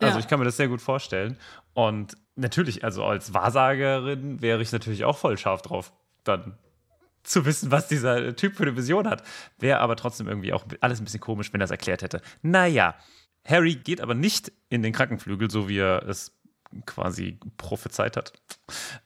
[0.00, 0.18] Also Ja.
[0.20, 1.36] ich kann mir das sehr gut vorstellen.
[1.74, 5.92] Und natürlich, also als Wahrsagerin wäre ich natürlich auch voll scharf drauf,
[6.24, 6.58] dann
[7.22, 9.22] zu wissen, was dieser Typ für eine Vision hat.
[9.58, 12.20] Wäre aber trotzdem irgendwie auch alles ein bisschen komisch, wenn er es erklärt hätte.
[12.42, 12.96] Naja,
[13.46, 16.32] Harry geht aber nicht in den Krankenflügel, so wie er es
[16.86, 18.32] quasi prophezeit hat,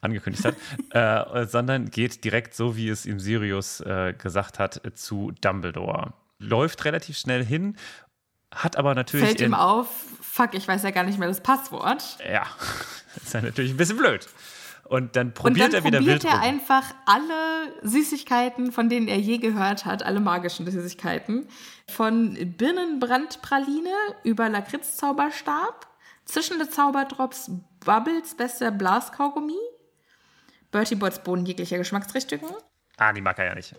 [0.01, 0.55] angekündigt hat,
[0.91, 6.12] äh, sondern geht direkt, so wie es ihm Sirius äh, gesagt hat, zu Dumbledore.
[6.39, 7.77] Läuft relativ schnell hin,
[8.55, 9.27] hat aber natürlich.
[9.27, 9.89] Fällt ihm auf,
[10.21, 12.19] fuck, ich weiß ja gar nicht mehr das Passwort.
[12.31, 12.47] Ja,
[13.17, 14.29] ist ja natürlich ein bisschen blöd.
[14.89, 16.49] Und dann Und probiert dann er wieder probiert wild er rum.
[16.49, 21.49] einfach alle Süßigkeiten, von denen er je gehört hat, alle magischen Süßigkeiten,
[21.89, 23.91] von Birnenbrandpraline
[24.23, 25.86] über Lakritz-Zauberstab,
[26.27, 27.51] zischende Zauberdrops,
[27.85, 29.57] Bubbles bester Blaskaugummi,
[30.70, 32.55] Bertie Bots Bohnen jeglicher Geschmacksrichtungen.
[32.99, 33.74] Ah, die mag er ja nicht.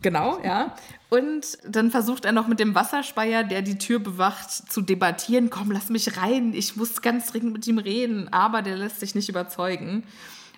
[0.00, 0.74] Genau, ja.
[1.10, 5.50] Und dann versucht er noch mit dem Wasserspeier, der die Tür bewacht, zu debattieren.
[5.50, 8.32] Komm, lass mich rein, ich muss ganz dringend mit ihm reden.
[8.32, 10.04] Aber der lässt sich nicht überzeugen.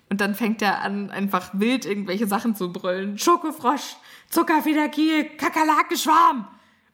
[0.09, 3.17] Und dann fängt er an, einfach wild irgendwelche Sachen zu brüllen.
[3.17, 3.97] Schokofrosch,
[4.29, 6.47] Zuckerfederkiel, Kakerlakenschwarm.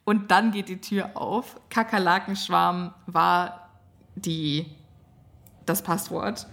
[0.04, 1.60] Und dann geht die Tür auf.
[1.70, 3.63] Kakerlakenschwarm war
[4.16, 4.66] die,
[5.66, 6.48] das Passwort.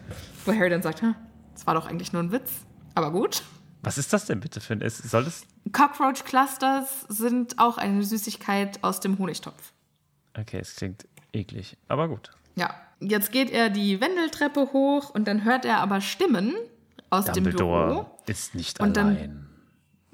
[0.45, 1.15] Wo Harry dann sagt, "Hm,
[1.55, 2.51] das war doch eigentlich nur ein Witz.
[2.95, 3.43] Aber gut.
[3.83, 4.81] Was ist das denn bitte für ein.
[4.83, 5.45] Ist, soll das.
[5.73, 9.73] Cockroach Clusters sind auch eine Süßigkeit aus dem Honigtopf.
[10.39, 12.31] Okay, es klingt eklig, aber gut.
[12.57, 12.75] Ja.
[13.01, 16.55] Jetzt geht er die Wendeltreppe hoch und dann hört er aber Stimmen
[17.09, 18.07] aus dem Dumbledore Büro.
[18.27, 19.47] ist nicht Und dann- allein.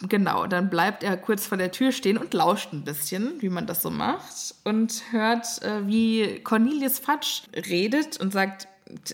[0.03, 3.67] Genau, dann bleibt er kurz vor der Tür stehen und lauscht ein bisschen, wie man
[3.67, 4.55] das so macht.
[4.65, 8.69] Und hört, äh, wie Cornelius Fudge redet und sagt,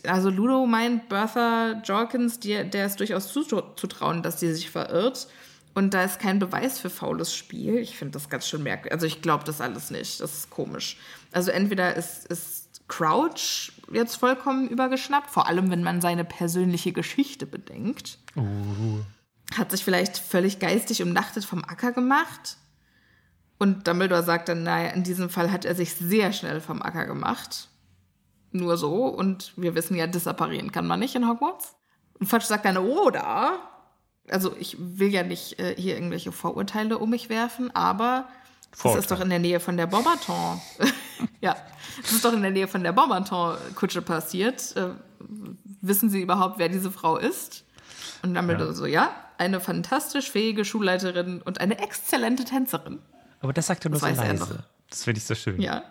[0.06, 5.28] also Ludo meint Bertha Jorkins, die, der ist durchaus zuzutrauen, dass sie sich verirrt.
[5.74, 7.78] Und da ist kein Beweis für faules Spiel.
[7.78, 8.92] Ich finde das ganz schön merkwürdig.
[8.92, 10.20] Also ich glaube das alles nicht.
[10.20, 10.98] Das ist komisch.
[11.30, 17.46] Also entweder ist, ist Crouch jetzt vollkommen übergeschnappt, vor allem wenn man seine persönliche Geschichte
[17.46, 18.18] bedenkt
[19.56, 22.56] hat sich vielleicht völlig geistig umnachtet vom Acker gemacht.
[23.58, 27.06] Und Dumbledore sagt dann, naja, in diesem Fall hat er sich sehr schnell vom Acker
[27.06, 27.68] gemacht.
[28.50, 29.06] Nur so.
[29.06, 31.76] Und wir wissen ja, disapparieren kann man nicht in Hogwarts.
[32.18, 33.60] Und Fudge sagt dann, oder?
[34.28, 38.28] Also ich will ja nicht äh, hier irgendwelche Vorurteile um mich werfen, aber
[38.72, 40.60] es ist doch in der Nähe von der Bomberton.
[41.40, 41.56] ja,
[42.02, 44.74] es ist doch in der Nähe von der Bomberton-Kutsche passiert.
[44.76, 44.90] Äh,
[45.80, 47.64] wissen Sie überhaupt, wer diese Frau ist?
[48.22, 48.74] Und Dumbledore Ja.
[48.74, 49.10] so, ja,
[49.42, 53.00] eine fantastisch fähige Schulleiterin und eine exzellente Tänzerin.
[53.40, 54.64] Aber das sagt er nur Das so er leise.
[54.88, 55.60] Das finde ich so schön.
[55.60, 55.82] Ja.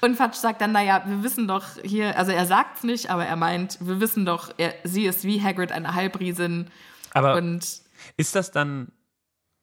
[0.00, 3.36] Und Fudge sagt dann, naja, wir wissen doch hier, also er sagt's nicht, aber er
[3.36, 6.70] meint, wir wissen doch, er, sie ist wie Hagrid eine Halbriesin.
[7.12, 7.82] Aber Und
[8.16, 8.92] ist das dann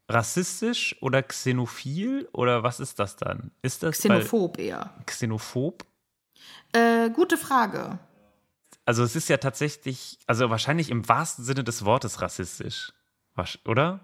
[0.09, 3.51] rassistisch oder xenophil oder was ist das dann?
[3.61, 4.93] Ist das xenophob eher.
[5.05, 5.85] xenophob?
[6.71, 7.97] Äh, gute Frage.
[8.87, 12.93] Also es ist ja tatsächlich, also wahrscheinlich im wahrsten Sinne des Wortes rassistisch,
[13.65, 13.99] oder?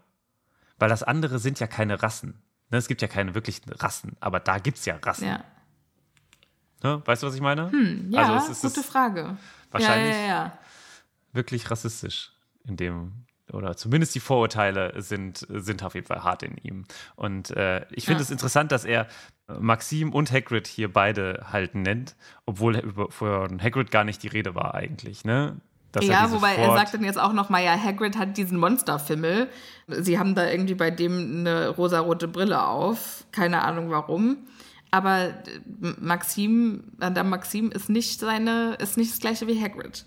[0.78, 2.42] Weil das andere sind ja keine Rassen.
[2.70, 5.28] Ne, es gibt ja keine wirklichen Rassen, aber da gibt es ja Rassen.
[5.28, 5.46] Ja,
[6.84, 7.02] Ne?
[7.06, 7.72] Weißt du, was ich meine?
[8.10, 9.38] ja also es ist gute Frage.
[9.72, 10.58] wahrscheinlich ja, ja.
[11.32, 12.34] wirklich rassistisch
[12.66, 16.86] in dem, oder zumindest die Vorurteile sind, sind auf jeden Fall hart in ihm.
[17.16, 18.24] Und äh, ich finde Ja.
[18.24, 19.08] es interessant, dass er
[19.60, 24.56] Maxim und Hagrid hier beide halt nennt, obwohl über, von Hagrid gar nicht die Rede
[24.56, 25.58] war eigentlich, ne?
[25.91, 28.36] Dass Ja, diese wobei er Fort- sagt dann jetzt auch noch mal, ja, Hagrid hat
[28.38, 29.47] diesen Monsterfimmel.
[29.88, 33.26] Sie haben da irgendwie bei dem eine rosarote Brille auf.
[33.32, 34.38] Keine Ahnung warum.
[34.89, 35.34] Aber äh,
[35.99, 40.06] Maxim, Madame Maxim ist nicht seine, ist nicht das gleiche wie Hagrid.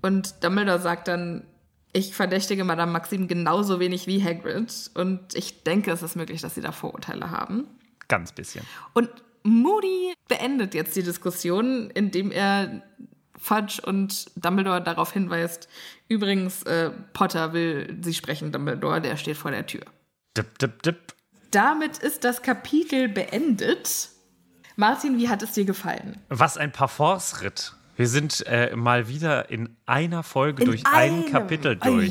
[0.00, 1.44] Und Dumbledore sagt dann,
[1.92, 4.90] ich verdächtige Madame Maxim genauso wenig wie Hagrid.
[4.94, 7.66] Und ich denke, es ist möglich, dass sie da Vorurteile haben.
[8.08, 8.64] Ganz bisschen.
[8.94, 9.10] Und
[9.42, 12.82] Moody beendet jetzt die Diskussion, indem er
[13.38, 15.68] Fudge und Dumbledore darauf hinweist,
[16.08, 19.82] übrigens, äh, Potter will sie sprechen, Dumbledore, der steht vor der Tür.
[20.36, 21.14] Dip, dip, dip.
[21.50, 24.08] Damit ist das Kapitel beendet.
[24.76, 26.18] Martin, wie hat es dir gefallen?
[26.28, 27.74] Was ein Parforce-Ritt.
[27.94, 31.30] Wir sind äh, mal wieder in einer Folge In durch ein einem.
[31.30, 32.10] Kapitel durch,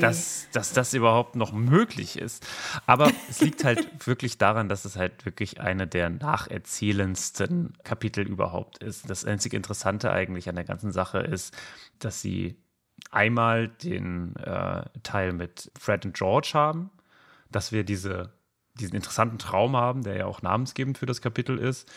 [0.00, 2.46] dass, dass das überhaupt noch möglich ist.
[2.86, 8.78] Aber es liegt halt wirklich daran, dass es halt wirklich eine der nacherzählendsten Kapitel überhaupt
[8.78, 9.08] ist.
[9.08, 11.56] Das einzige Interessante eigentlich an der ganzen Sache ist,
[11.98, 12.56] dass sie
[13.10, 16.90] einmal den äh, Teil mit Fred und George haben,
[17.50, 18.32] dass wir diese,
[18.74, 21.90] diesen interessanten Traum haben, der ja auch namensgebend für das Kapitel ist.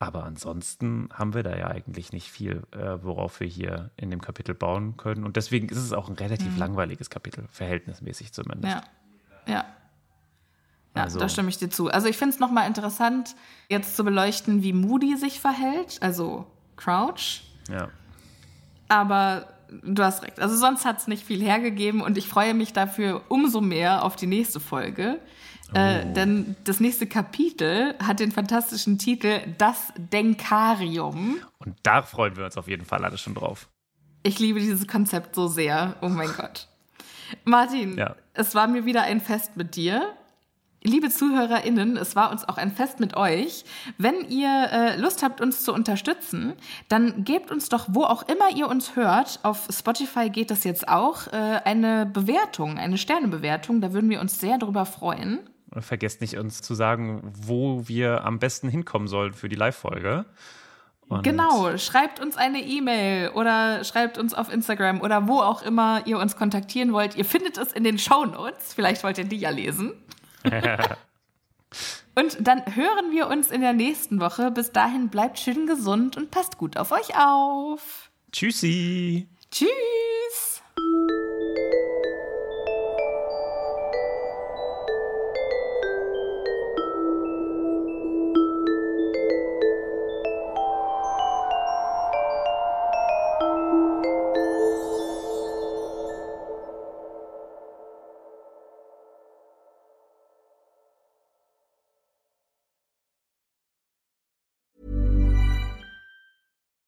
[0.00, 4.20] Aber ansonsten haben wir da ja eigentlich nicht viel, äh, worauf wir hier in dem
[4.20, 5.24] Kapitel bauen können.
[5.24, 6.58] Und deswegen ist es auch ein relativ mhm.
[6.58, 8.76] langweiliges Kapitel, verhältnismäßig zumindest.
[9.46, 9.64] Ja, ja.
[10.94, 11.18] Ja, also.
[11.18, 11.88] da stimme ich dir zu.
[11.88, 13.36] Also ich finde es nochmal interessant,
[13.68, 16.46] jetzt zu beleuchten, wie Moody sich verhält, also
[16.76, 17.42] Crouch.
[17.68, 17.88] Ja.
[18.88, 19.46] Aber
[19.82, 20.40] du hast recht.
[20.40, 24.16] Also sonst hat es nicht viel hergegeben und ich freue mich dafür umso mehr auf
[24.16, 25.20] die nächste Folge.
[25.74, 26.08] Äh, oh.
[26.08, 31.38] Äh, denn das nächste Kapitel hat den fantastischen Titel Das Denkarium.
[31.58, 33.68] Und da freuen wir uns auf jeden Fall alle schon drauf.
[34.22, 35.96] Ich liebe dieses Konzept so sehr.
[36.00, 36.68] Oh mein Gott.
[37.44, 38.16] Martin, ja.
[38.34, 40.14] es war mir wieder ein Fest mit dir.
[40.82, 43.64] Liebe ZuhörerInnen, es war uns auch ein Fest mit euch.
[43.96, 46.54] Wenn ihr äh, Lust habt, uns zu unterstützen,
[46.88, 50.88] dann gebt uns doch, wo auch immer ihr uns hört, auf Spotify geht das jetzt
[50.88, 53.80] auch, äh, eine Bewertung, eine Sternebewertung.
[53.80, 55.40] Da würden wir uns sehr darüber freuen.
[55.80, 60.26] Vergesst nicht, uns zu sagen, wo wir am besten hinkommen sollen für die Live-Folge.
[61.22, 66.18] Genau, schreibt uns eine E-Mail oder schreibt uns auf Instagram oder wo auch immer ihr
[66.18, 67.16] uns kontaktieren wollt.
[67.16, 68.74] Ihr findet es in den Show Notes.
[68.74, 69.94] Vielleicht wollt ihr die ja lesen.
[72.14, 74.50] und dann hören wir uns in der nächsten Woche.
[74.50, 78.10] Bis dahin bleibt schön gesund und passt gut auf euch auf.
[78.32, 79.28] Tschüssi.
[79.50, 80.47] Tschüss.